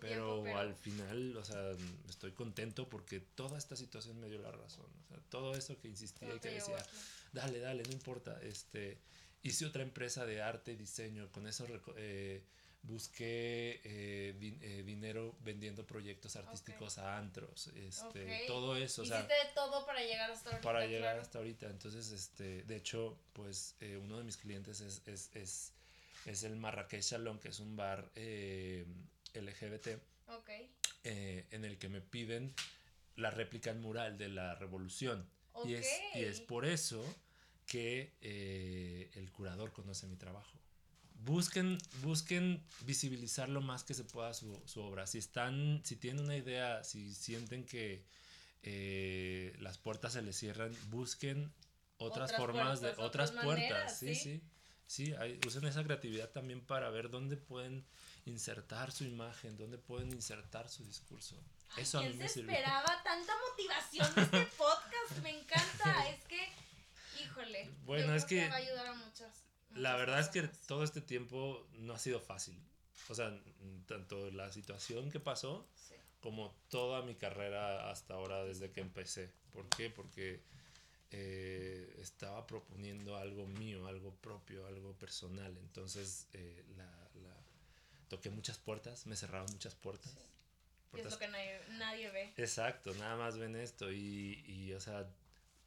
pero, 0.00 0.44
al 0.56 0.74
final, 0.74 1.36
o 1.36 1.44
sea, 1.44 1.72
estoy 2.08 2.32
contento 2.32 2.88
porque 2.88 3.20
toda 3.20 3.58
esta 3.58 3.76
situación 3.76 4.20
me 4.20 4.28
dio 4.28 4.40
la 4.40 4.52
razón. 4.52 4.86
O 5.04 5.08
sea, 5.08 5.18
todo 5.28 5.54
eso 5.54 5.78
que 5.80 5.88
insistía 5.88 6.34
y 6.34 6.38
que 6.38 6.50
decía, 6.50 6.84
dale, 7.32 7.58
dale, 7.58 7.82
no 7.82 7.92
importa. 7.92 8.40
Este, 8.42 8.98
hice 9.42 9.66
otra 9.66 9.82
empresa 9.82 10.24
de 10.24 10.40
arte 10.42 10.72
y 10.72 10.76
diseño, 10.76 11.30
con 11.32 11.46
eso... 11.46 11.66
Eh, 11.96 12.42
busqué 12.86 13.80
eh, 13.84 14.34
eh, 14.60 14.82
dinero 14.84 15.34
vendiendo 15.40 15.86
proyectos 15.86 16.36
artísticos 16.36 16.98
a 16.98 17.16
antros, 17.16 17.68
este, 17.74 18.44
todo 18.46 18.76
eso. 18.76 19.02
Hiciste 19.02 19.22
de 19.22 19.52
todo 19.54 19.86
para 19.86 20.00
llegar 20.00 20.30
hasta 20.30 20.50
ahorita. 20.50 20.62
Para 20.62 20.86
llegar 20.86 21.18
hasta 21.18 21.38
ahorita. 21.38 21.66
Entonces, 21.68 22.10
este, 22.12 22.62
de 22.62 22.76
hecho, 22.76 23.18
pues 23.32 23.76
eh, 23.80 23.96
uno 23.96 24.18
de 24.18 24.24
mis 24.24 24.36
clientes 24.36 24.80
es, 24.80 25.02
es, 25.06 25.30
es, 25.34 25.72
es, 26.26 26.42
el 26.42 26.56
Marrakech 26.56 27.02
Salon, 27.02 27.38
que 27.38 27.48
es 27.48 27.58
un 27.58 27.74
bar 27.76 28.10
LGBT, 28.14 29.88
en 31.04 31.64
el 31.64 31.78
que 31.78 31.88
me 31.88 32.00
piden 32.00 32.54
la 33.16 33.30
réplica 33.30 33.70
en 33.70 33.80
mural 33.80 34.18
de 34.18 34.28
la 34.28 34.54
revolución. 34.56 35.28
Y, 35.64 35.74
es, 35.74 35.88
y 36.14 36.24
es 36.24 36.40
por 36.40 36.66
eso 36.66 37.02
que 37.66 38.12
el 39.14 39.32
curador 39.32 39.72
conoce 39.72 40.06
mi 40.06 40.16
trabajo 40.16 40.54
busquen, 41.14 41.78
busquen 42.02 42.62
visibilizar 42.82 43.48
lo 43.48 43.60
más 43.60 43.84
que 43.84 43.94
se 43.94 44.04
pueda 44.04 44.34
su, 44.34 44.60
su, 44.66 44.80
obra. 44.80 45.06
Si 45.06 45.18
están, 45.18 45.80
si 45.84 45.96
tienen 45.96 46.24
una 46.24 46.36
idea, 46.36 46.84
si 46.84 47.14
sienten 47.14 47.64
que 47.64 48.04
eh, 48.62 49.54
las 49.60 49.78
puertas 49.78 50.14
se 50.14 50.22
les 50.22 50.36
cierran, 50.36 50.74
busquen 50.88 51.52
otras, 51.98 52.34
formas 52.36 52.80
de 52.80 52.94
otras, 52.98 53.32
puertas. 53.32 53.98
sí, 53.98 54.14
sí. 54.14 54.42
Sí, 54.86 55.14
usen 55.46 55.64
esa 55.64 55.82
creatividad 55.82 56.28
también 56.28 56.60
para 56.60 56.90
ver 56.90 57.08
dónde 57.08 57.38
pueden 57.38 57.86
insertar 58.26 58.92
su 58.92 59.04
imagen, 59.04 59.56
dónde 59.56 59.78
pueden 59.78 60.12
insertar 60.12 60.68
su 60.68 60.84
discurso. 60.84 61.42
Eso 61.76 61.98
a 61.98 62.02
mí 62.02 62.14
me 62.14 62.28
se 62.28 62.40
esperaba 62.40 63.02
tanta 63.02 63.32
motivación 63.50 64.14
de 64.14 64.22
este 64.22 64.46
podcast? 64.58 65.22
Me 65.22 65.30
encanta. 65.30 66.08
es 66.08 66.22
que, 66.24 66.52
híjole. 67.22 67.70
Bueno, 67.84 68.14
es 68.14 68.24
que. 68.24 68.48
va 68.48 68.54
a 68.54 68.58
ayudar 68.58 68.86
a 68.88 68.94
muchas 68.94 69.43
la 69.74 69.96
verdad 69.96 70.20
es 70.20 70.28
que 70.28 70.42
todo 70.66 70.84
este 70.84 71.00
tiempo 71.00 71.66
no 71.78 71.94
ha 71.94 71.98
sido 71.98 72.20
fácil. 72.20 72.58
O 73.08 73.14
sea, 73.14 73.38
tanto 73.86 74.30
la 74.30 74.50
situación 74.50 75.10
que 75.10 75.20
pasó 75.20 75.68
como 76.20 76.56
toda 76.70 77.02
mi 77.02 77.16
carrera 77.16 77.90
hasta 77.90 78.14
ahora 78.14 78.44
desde 78.44 78.70
que 78.70 78.80
empecé. 78.80 79.30
¿Por 79.52 79.68
qué? 79.68 79.90
Porque 79.90 80.42
eh, 81.10 81.96
estaba 82.00 82.46
proponiendo 82.46 83.16
algo 83.16 83.46
mío, 83.46 83.86
algo 83.86 84.14
propio, 84.16 84.66
algo 84.66 84.94
personal. 84.94 85.56
Entonces, 85.58 86.28
eh, 86.32 86.64
la, 86.76 86.90
toqué 88.08 88.30
muchas 88.30 88.58
puertas, 88.58 89.06
me 89.06 89.16
cerraron 89.16 89.50
muchas 89.52 89.74
puertas. 89.74 90.16
es 90.96 91.10
lo 91.10 91.18
que 91.18 91.28
nadie, 91.28 92.10
ve. 92.10 92.32
Exacto, 92.36 92.94
nada 92.94 93.16
más 93.16 93.36
ven 93.36 93.56
esto. 93.56 93.92
Y, 93.92 94.44
y, 94.46 94.72
o 94.72 94.80
sea, 94.80 95.06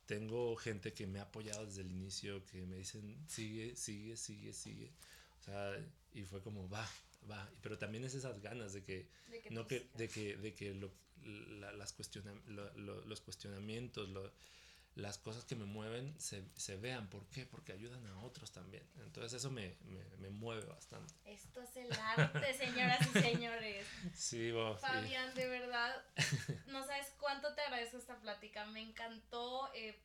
tengo 0.08 0.56
gente 0.56 0.94
que 0.94 1.06
me 1.06 1.20
ha 1.20 1.24
apoyado 1.24 1.66
desde 1.66 1.82
el 1.82 1.92
inicio, 1.92 2.44
que 2.46 2.66
me 2.66 2.78
dicen, 2.78 3.18
sigue, 3.28 3.76
sigue, 3.76 4.16
sigue, 4.18 4.54
sigue. 4.54 4.92
O 5.42 5.44
sea, 5.44 5.78
y 6.14 6.24
fue 6.24 6.42
como, 6.42 6.68
va, 6.70 6.90
va. 7.30 7.48
Pero 7.62 7.78
también 7.78 8.06
es 8.06 8.16
esas 8.16 8.42
ganas 8.42 8.74
de 8.74 8.84
que, 8.84 9.10
no 9.52 9.68
que, 9.68 9.90
de 9.96 10.08
que, 10.08 10.38
de 10.38 10.56
que 10.56 10.74
lo, 10.74 10.92
las 11.78 11.92
cuestiona, 11.94 12.34
los 12.48 13.22
cuestionamientos, 13.22 14.10
las 14.98 15.20
cosas 15.20 15.46
que 15.46 15.56
me 15.56 15.66
mueven 15.66 16.20
se, 16.20 16.44
se, 16.56 16.76
vean. 16.76 17.08
¿Por 17.08 17.26
qué? 17.28 17.46
Porque 17.46 17.72
ayudan 17.72 18.06
a 18.08 18.20
otros 18.22 18.52
también. 18.52 18.84
Entonces 18.98 19.34
eso 19.34 19.52
me, 19.52 19.78
me, 19.86 20.04
me 20.18 20.30
mueve 20.30 20.66
bastante. 20.66 21.14
Esto 21.26 21.62
es 21.62 21.78
el 21.78 21.92
arte, 21.94 22.54
señoras 22.56 23.00
y 23.08 23.20
señores. 23.20 23.86
Sí, 24.16 24.52
vos. 24.52 24.82
Fabián, 24.82 25.34
de 25.36 25.48
verdad, 25.48 26.04
no 26.68 26.84
sabes 26.86 27.14
cuánto 27.20 27.54
te 27.54 27.62
agradezco 27.62 27.98
esta 27.98 28.20
plática. 28.20 28.66
Me 28.66 28.82
encantó 28.82 29.72
eh, 29.76 30.00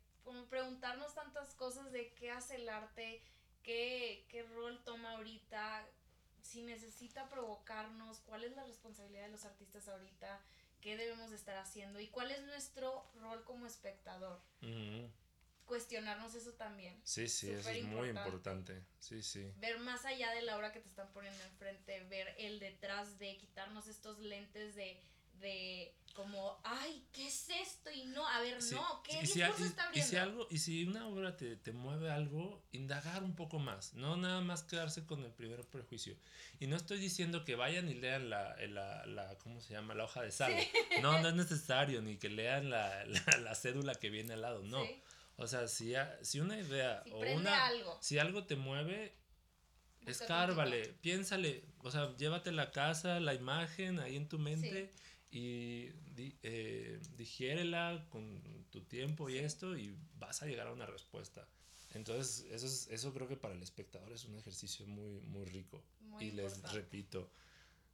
preguntarnos 0.50 1.14
tantas 1.14 1.54
cosas 1.54 1.90
de 1.90 2.12
qué 2.12 2.30
hace 2.30 2.56
el 2.56 2.68
arte, 2.68 3.22
qué, 3.62 4.26
qué 4.28 4.42
rol 4.42 4.82
toma 4.84 5.12
ahorita, 5.12 5.86
si 6.42 6.62
necesita 6.62 7.30
provocarnos, 7.30 8.20
cuál 8.20 8.44
es 8.44 8.54
la 8.54 8.64
responsabilidad 8.64 9.24
de 9.24 9.30
los 9.30 9.46
artistas 9.46 9.88
ahorita 9.88 10.38
qué 10.82 10.96
debemos 10.96 11.30
de 11.30 11.36
estar 11.36 11.56
haciendo 11.56 12.00
y 12.00 12.08
cuál 12.08 12.30
es 12.30 12.42
nuestro 12.42 13.10
rol 13.14 13.42
como 13.44 13.64
espectador. 13.64 14.42
Cuestionarnos 15.64 16.34
eso 16.34 16.52
también. 16.54 17.00
Sí, 17.04 17.28
sí, 17.28 17.50
eso 17.50 17.70
es 17.70 17.84
muy 17.84 18.10
importante. 18.10 18.84
Sí, 18.98 19.22
sí. 19.22 19.50
Ver 19.56 19.78
más 19.78 20.04
allá 20.04 20.30
de 20.32 20.42
la 20.42 20.58
obra 20.58 20.72
que 20.72 20.80
te 20.80 20.88
están 20.88 21.10
poniendo 21.12 21.42
enfrente, 21.44 22.04
ver 22.04 22.34
el 22.36 22.58
detrás 22.58 23.18
de 23.18 23.38
quitarnos 23.38 23.86
estos 23.86 24.18
lentes 24.18 24.74
de, 24.74 25.00
de 25.42 25.94
como, 26.14 26.60
ay, 26.62 27.06
¿qué 27.12 27.26
es 27.26 27.48
esto? 27.48 27.90
Y 27.90 28.04
no, 28.04 28.26
a 28.26 28.40
ver, 28.40 28.58
no, 28.72 29.02
¿qué 29.02 29.22
y 29.22 29.26
si, 29.26 29.40
está 29.40 29.84
abriendo? 29.84 29.94
Y 29.94 30.02
si, 30.02 30.16
algo, 30.16 30.46
y 30.50 30.58
si 30.58 30.84
una 30.84 31.06
obra 31.08 31.36
te, 31.36 31.56
te, 31.56 31.72
mueve 31.72 32.10
algo, 32.10 32.62
indagar 32.72 33.22
un 33.22 33.34
poco 33.34 33.58
más, 33.58 33.94
no 33.94 34.16
nada 34.16 34.40
más 34.40 34.62
quedarse 34.62 35.06
con 35.06 35.24
el 35.24 35.32
primer 35.32 35.64
prejuicio. 35.64 36.16
Y 36.60 36.66
no 36.66 36.76
estoy 36.76 36.98
diciendo 36.98 37.44
que 37.44 37.56
vayan 37.56 37.88
y 37.88 37.94
lean 37.94 38.28
la, 38.30 38.56
la, 38.68 39.06
la 39.06 39.38
¿cómo 39.38 39.60
se 39.60 39.72
llama? 39.72 39.94
La 39.94 40.04
hoja 40.04 40.22
de 40.22 40.30
sal. 40.30 40.52
No, 41.00 41.20
no 41.20 41.28
es 41.28 41.34
necesario, 41.34 42.02
ni 42.02 42.18
que 42.18 42.28
lean 42.28 42.70
la, 42.70 43.04
la, 43.06 43.54
cédula 43.54 43.94
que 43.94 44.10
viene 44.10 44.34
al 44.34 44.42
lado, 44.42 44.62
no. 44.62 44.82
O 45.36 45.46
sea, 45.46 45.66
si, 45.66 45.94
si 46.20 46.40
una 46.40 46.58
idea 46.58 47.02
o 47.10 47.20
una... 47.20 47.66
Algo. 47.66 47.98
Si 48.02 48.18
algo 48.18 48.44
te 48.44 48.56
mueve, 48.56 49.16
escárvale, 50.06 50.94
piénsale, 51.00 51.64
o 51.78 51.90
sea, 51.90 52.14
llévate 52.16 52.52
la 52.52 52.70
casa, 52.70 53.18
la 53.20 53.34
imagen 53.34 53.98
ahí 53.98 54.16
en 54.16 54.28
tu 54.28 54.38
mente 54.38 54.92
y 55.32 55.90
eh, 56.42 57.00
digiérela 57.16 58.06
con 58.10 58.42
tu 58.70 58.82
tiempo 58.82 59.30
y 59.30 59.38
esto 59.38 59.76
y 59.76 59.96
vas 60.18 60.42
a 60.42 60.46
llegar 60.46 60.66
a 60.66 60.72
una 60.72 60.84
respuesta. 60.84 61.48
Entonces, 61.94 62.46
eso, 62.50 62.66
es, 62.66 62.86
eso 62.90 63.12
creo 63.14 63.26
que 63.26 63.36
para 63.36 63.54
el 63.54 63.62
espectador 63.62 64.12
es 64.12 64.26
un 64.26 64.36
ejercicio 64.36 64.86
muy, 64.86 65.20
muy 65.20 65.46
rico. 65.46 65.82
y 66.20 66.30
les 66.32 66.62
repito, 66.72 67.30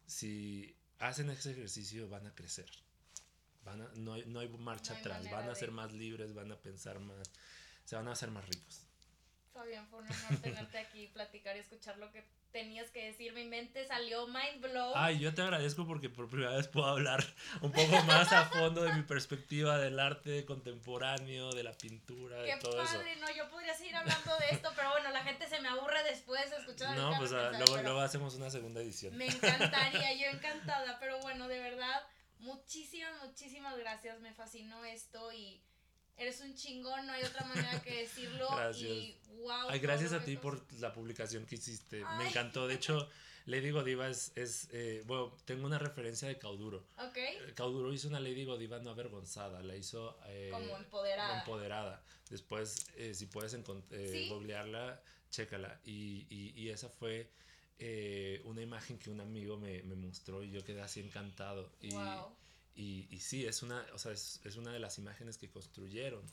si 0.06 0.74
hacen 0.98 1.30
ese 1.30 1.52
ejercicio 1.52 2.08
van 2.08 2.26
a 2.26 2.34
crecer. 2.34 2.68
Van 3.64 3.82
a, 3.82 3.88
no, 3.94 4.14
hay, 4.14 4.24
no 4.26 4.40
hay 4.40 4.48
marcha 4.48 4.98
atrás, 4.98 5.30
van 5.30 5.48
a 5.48 5.54
ser 5.54 5.70
más 5.70 5.92
libres, 5.92 6.34
van 6.34 6.50
a 6.50 6.56
pensar 6.56 6.98
más, 6.98 7.30
se 7.84 7.94
van 7.94 8.08
a 8.08 8.12
hacer 8.12 8.32
más 8.32 8.48
ricos. 8.48 8.87
Fabián, 9.58 9.88
fue 9.88 9.98
un 9.98 10.06
honor 10.06 10.40
tenerte 10.40 10.78
aquí, 10.78 11.08
platicar 11.08 11.56
y 11.56 11.58
escuchar 11.58 11.98
lo 11.98 12.12
que 12.12 12.24
tenías 12.52 12.90
que 12.90 13.06
decir. 13.06 13.32
Mi 13.32 13.44
mente 13.44 13.84
salió 13.88 14.28
mind 14.28 14.60
blow. 14.60 14.92
Ay, 14.94 15.18
yo 15.18 15.34
te 15.34 15.42
agradezco 15.42 15.84
porque 15.84 16.08
por 16.08 16.28
primera 16.28 16.52
vez 16.52 16.68
puedo 16.68 16.86
hablar 16.86 17.24
un 17.60 17.72
poco 17.72 18.00
más 18.04 18.32
a 18.32 18.44
fondo 18.44 18.84
de 18.84 18.92
mi 18.92 19.02
perspectiva 19.02 19.76
del 19.78 19.98
arte 19.98 20.44
contemporáneo, 20.44 21.50
de 21.50 21.64
la 21.64 21.72
pintura, 21.72 22.40
de 22.40 22.56
todo 22.58 22.76
padre, 22.76 23.16
no, 23.16 23.26
yo 23.34 23.48
podría 23.50 23.74
seguir 23.74 23.96
hablando 23.96 24.36
de 24.38 24.54
esto, 24.54 24.70
pero 24.76 24.90
bueno, 24.90 25.10
la 25.10 25.24
gente 25.24 25.48
se 25.48 25.60
me 25.60 25.68
aburre 25.68 26.04
después 26.04 26.48
de 26.50 26.56
escuchar. 26.58 26.96
No, 26.96 27.18
pues 27.18 27.32
ah, 27.32 27.50
luego, 27.58 27.82
luego 27.82 27.98
hacemos 27.98 28.36
una 28.36 28.50
segunda 28.50 28.80
edición. 28.80 29.16
Me 29.16 29.26
encantaría, 29.26 30.14
yo 30.14 30.26
encantada, 30.26 31.00
pero 31.00 31.18
bueno, 31.20 31.48
de 31.48 31.58
verdad, 31.58 32.06
muchísimas, 32.38 33.12
muchísimas 33.24 33.76
gracias. 33.76 34.20
Me 34.20 34.32
fascinó 34.32 34.84
esto 34.84 35.32
y 35.32 35.60
eres 36.18 36.40
un 36.40 36.54
chingón, 36.54 37.06
no 37.06 37.12
hay 37.12 37.22
otra 37.24 37.46
manera 37.46 37.80
que 37.82 38.02
decirlo. 38.02 38.48
Gracias. 38.56 38.90
Y 38.90 39.16
wow. 39.38 39.68
Ay, 39.70 39.78
gracias 39.78 40.12
a 40.12 40.24
ti 40.24 40.36
por 40.36 40.60
la 40.80 40.92
publicación 40.92 41.46
que 41.46 41.54
hiciste. 41.54 42.04
Me 42.18 42.28
encantó. 42.28 42.66
De 42.66 42.74
hecho, 42.74 43.08
Lady 43.48 43.70
Godiva 43.70 44.08
es, 44.08 44.32
es 44.34 44.68
eh, 44.72 45.02
bueno, 45.06 45.34
tengo 45.46 45.66
una 45.66 45.78
referencia 45.78 46.28
de 46.28 46.38
Cauduro. 46.38 46.84
Ok. 46.98 47.16
Eh, 47.16 47.52
Cauduro 47.54 47.92
hizo 47.92 48.08
una 48.08 48.20
Lady 48.20 48.44
Godiva 48.44 48.78
no 48.78 48.90
avergonzada, 48.90 49.62
la 49.62 49.74
hizo... 49.74 50.18
Eh, 50.26 50.50
como 50.52 50.76
empoderada. 50.76 51.38
Empoderada. 51.38 52.02
Después, 52.28 52.86
si 53.14 53.26
puedes 53.26 53.52
¿Sí? 53.52 54.28
googlearla, 54.28 55.00
chécala. 55.30 55.80
Y, 55.84 56.26
y, 56.28 56.52
y 56.56 56.68
esa 56.68 56.90
fue... 56.90 57.30
una 58.44 58.60
imagen 58.60 58.98
que 58.98 59.08
un 59.08 59.20
amigo 59.20 59.56
me, 59.56 59.82
me, 59.84 59.94
mostró 59.94 60.42
y 60.42 60.50
yo 60.50 60.62
quedé 60.62 60.82
así 60.82 61.00
encantado. 61.00 61.72
Y, 61.80 61.94
wow. 61.94 62.30
Y, 62.78 63.08
y 63.10 63.18
sí, 63.18 63.44
es 63.44 63.64
una, 63.64 63.84
o 63.92 63.98
sea, 63.98 64.12
es, 64.12 64.40
es, 64.44 64.54
una 64.54 64.72
de 64.72 64.78
las 64.78 64.98
imágenes 64.98 65.36
que 65.36 65.50
construyeron 65.50 66.24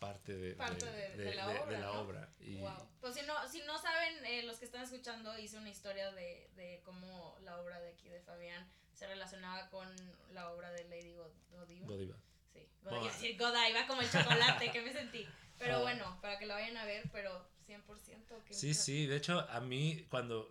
parte 0.00 0.36
de, 0.36 0.56
de, 0.56 1.34
la, 1.36 1.92
obra, 1.92 2.28
Y... 2.40 2.58
Pues 3.00 3.14
si 3.14 3.22
no, 3.22 3.48
si 3.48 3.62
no 3.62 3.78
saben, 3.80 4.24
eh, 4.26 4.42
los 4.42 4.58
que 4.58 4.64
están 4.64 4.82
escuchando, 4.82 5.38
hice 5.38 5.56
una 5.56 5.70
historia 5.70 6.10
de, 6.10 6.50
de 6.56 6.82
cómo 6.84 7.38
la 7.44 7.60
obra 7.60 7.80
de 7.80 7.90
aquí 7.90 8.08
de 8.08 8.20
Fabián 8.22 8.68
se 8.92 9.06
relacionaba 9.06 9.70
con 9.70 9.88
la 10.32 10.50
obra 10.50 10.72
de 10.72 10.82
Lady 10.88 11.14
Godiva. 11.52 11.86
Godiva. 11.86 12.16
Sí, 12.52 12.66
Godiva, 12.82 13.62
Godiva 13.62 13.86
como 13.86 14.02
el 14.02 14.10
chocolate 14.10 14.72
que 14.72 14.82
me 14.82 14.92
sentí. 14.92 15.24
Pero 15.60 15.76
ah. 15.76 15.82
bueno, 15.82 16.18
para 16.20 16.40
que 16.40 16.46
lo 16.46 16.54
vayan 16.54 16.76
a 16.76 16.84
ver, 16.84 17.08
pero 17.12 17.46
100%. 17.68 18.44
Que 18.44 18.52
sí, 18.52 18.74
sí, 18.74 19.06
de 19.06 19.16
hecho 19.16 19.48
a 19.48 19.60
mí 19.60 20.06
cuando, 20.10 20.50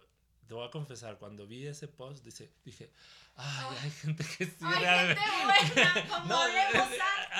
te 0.53 0.57
voy 0.57 0.67
a 0.67 0.69
confesar, 0.69 1.17
cuando 1.17 1.47
vi 1.47 1.65
ese 1.65 1.87
post, 1.87 2.23
dice, 2.23 2.47
dije, 2.63 2.91
Ay, 3.35 3.75
hay 3.81 3.89
gente 3.89 4.23
que 4.23 4.45
sí 4.45 4.51
hay 4.61 5.07
gente 5.07 5.21
buena, 5.45 6.07
como 6.09 6.25
no, 6.27 6.47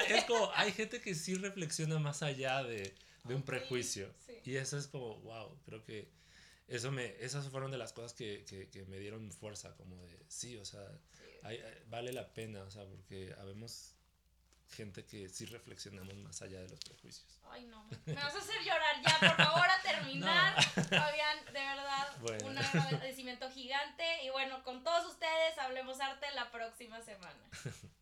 es, 0.10 0.24
como, 0.24 0.52
hay 0.56 0.72
gente 0.72 1.00
que 1.00 1.14
sí 1.14 1.36
reflexiona 1.36 2.00
más 2.00 2.24
allá 2.24 2.64
de, 2.64 2.96
de 3.26 3.36
un 3.36 3.44
prejuicio. 3.44 4.12
Y 4.44 4.56
eso 4.56 4.80
es 4.80 4.88
como, 4.88 5.20
wow, 5.20 5.56
creo 5.64 5.84
que 5.84 6.10
eso 6.68 6.92
me, 6.92 7.16
esas 7.24 7.50
fueron 7.50 7.70
de 7.70 7.78
las 7.78 7.94
cosas 7.94 8.14
que, 8.14 8.46
que, 8.46 8.68
que 8.70 8.84
me 8.86 8.98
dieron 8.98 9.32
fuerza, 9.32 9.76
como 9.76 10.04
de, 10.08 10.20
sí, 10.28 10.58
o 10.58 10.66
sea, 10.66 10.82
vale 11.90 12.14
la 12.14 12.34
pena, 12.34 12.64
o 12.64 12.72
sea, 12.72 12.84
porque 12.86 13.36
habemos 13.40 13.93
gente 14.70 15.06
que 15.06 15.30
sí 15.30 15.46
reflexionamos 15.46 16.16
más 16.18 16.42
allá 16.42 16.62
de 16.62 16.70
los 16.70 16.80
prejuicios. 16.80 17.40
Ay, 17.52 17.66
no, 17.66 17.86
me 18.06 18.16
vas 18.16 18.36
a 18.36 18.40
hacer 18.40 18.62
llorar 18.64 19.02
ya, 19.02 19.20
por 19.20 19.46
favor, 19.46 19.68
a 19.70 19.82
terminar. 19.82 20.64
Fabián, 20.74 21.46
de 21.46 21.52
verdad, 21.52 22.44
un 22.46 22.58
agradecimiento 22.58 23.50
gigante. 23.52 24.24
Y 24.24 24.30
bueno, 24.30 24.64
con 24.64 24.84
todos 24.84 25.06
ustedes, 25.12 25.58
hablemos 25.60 26.00
arte 26.00 26.28
la 26.34 26.52
próxima 26.52 27.02
semana. 27.02 27.40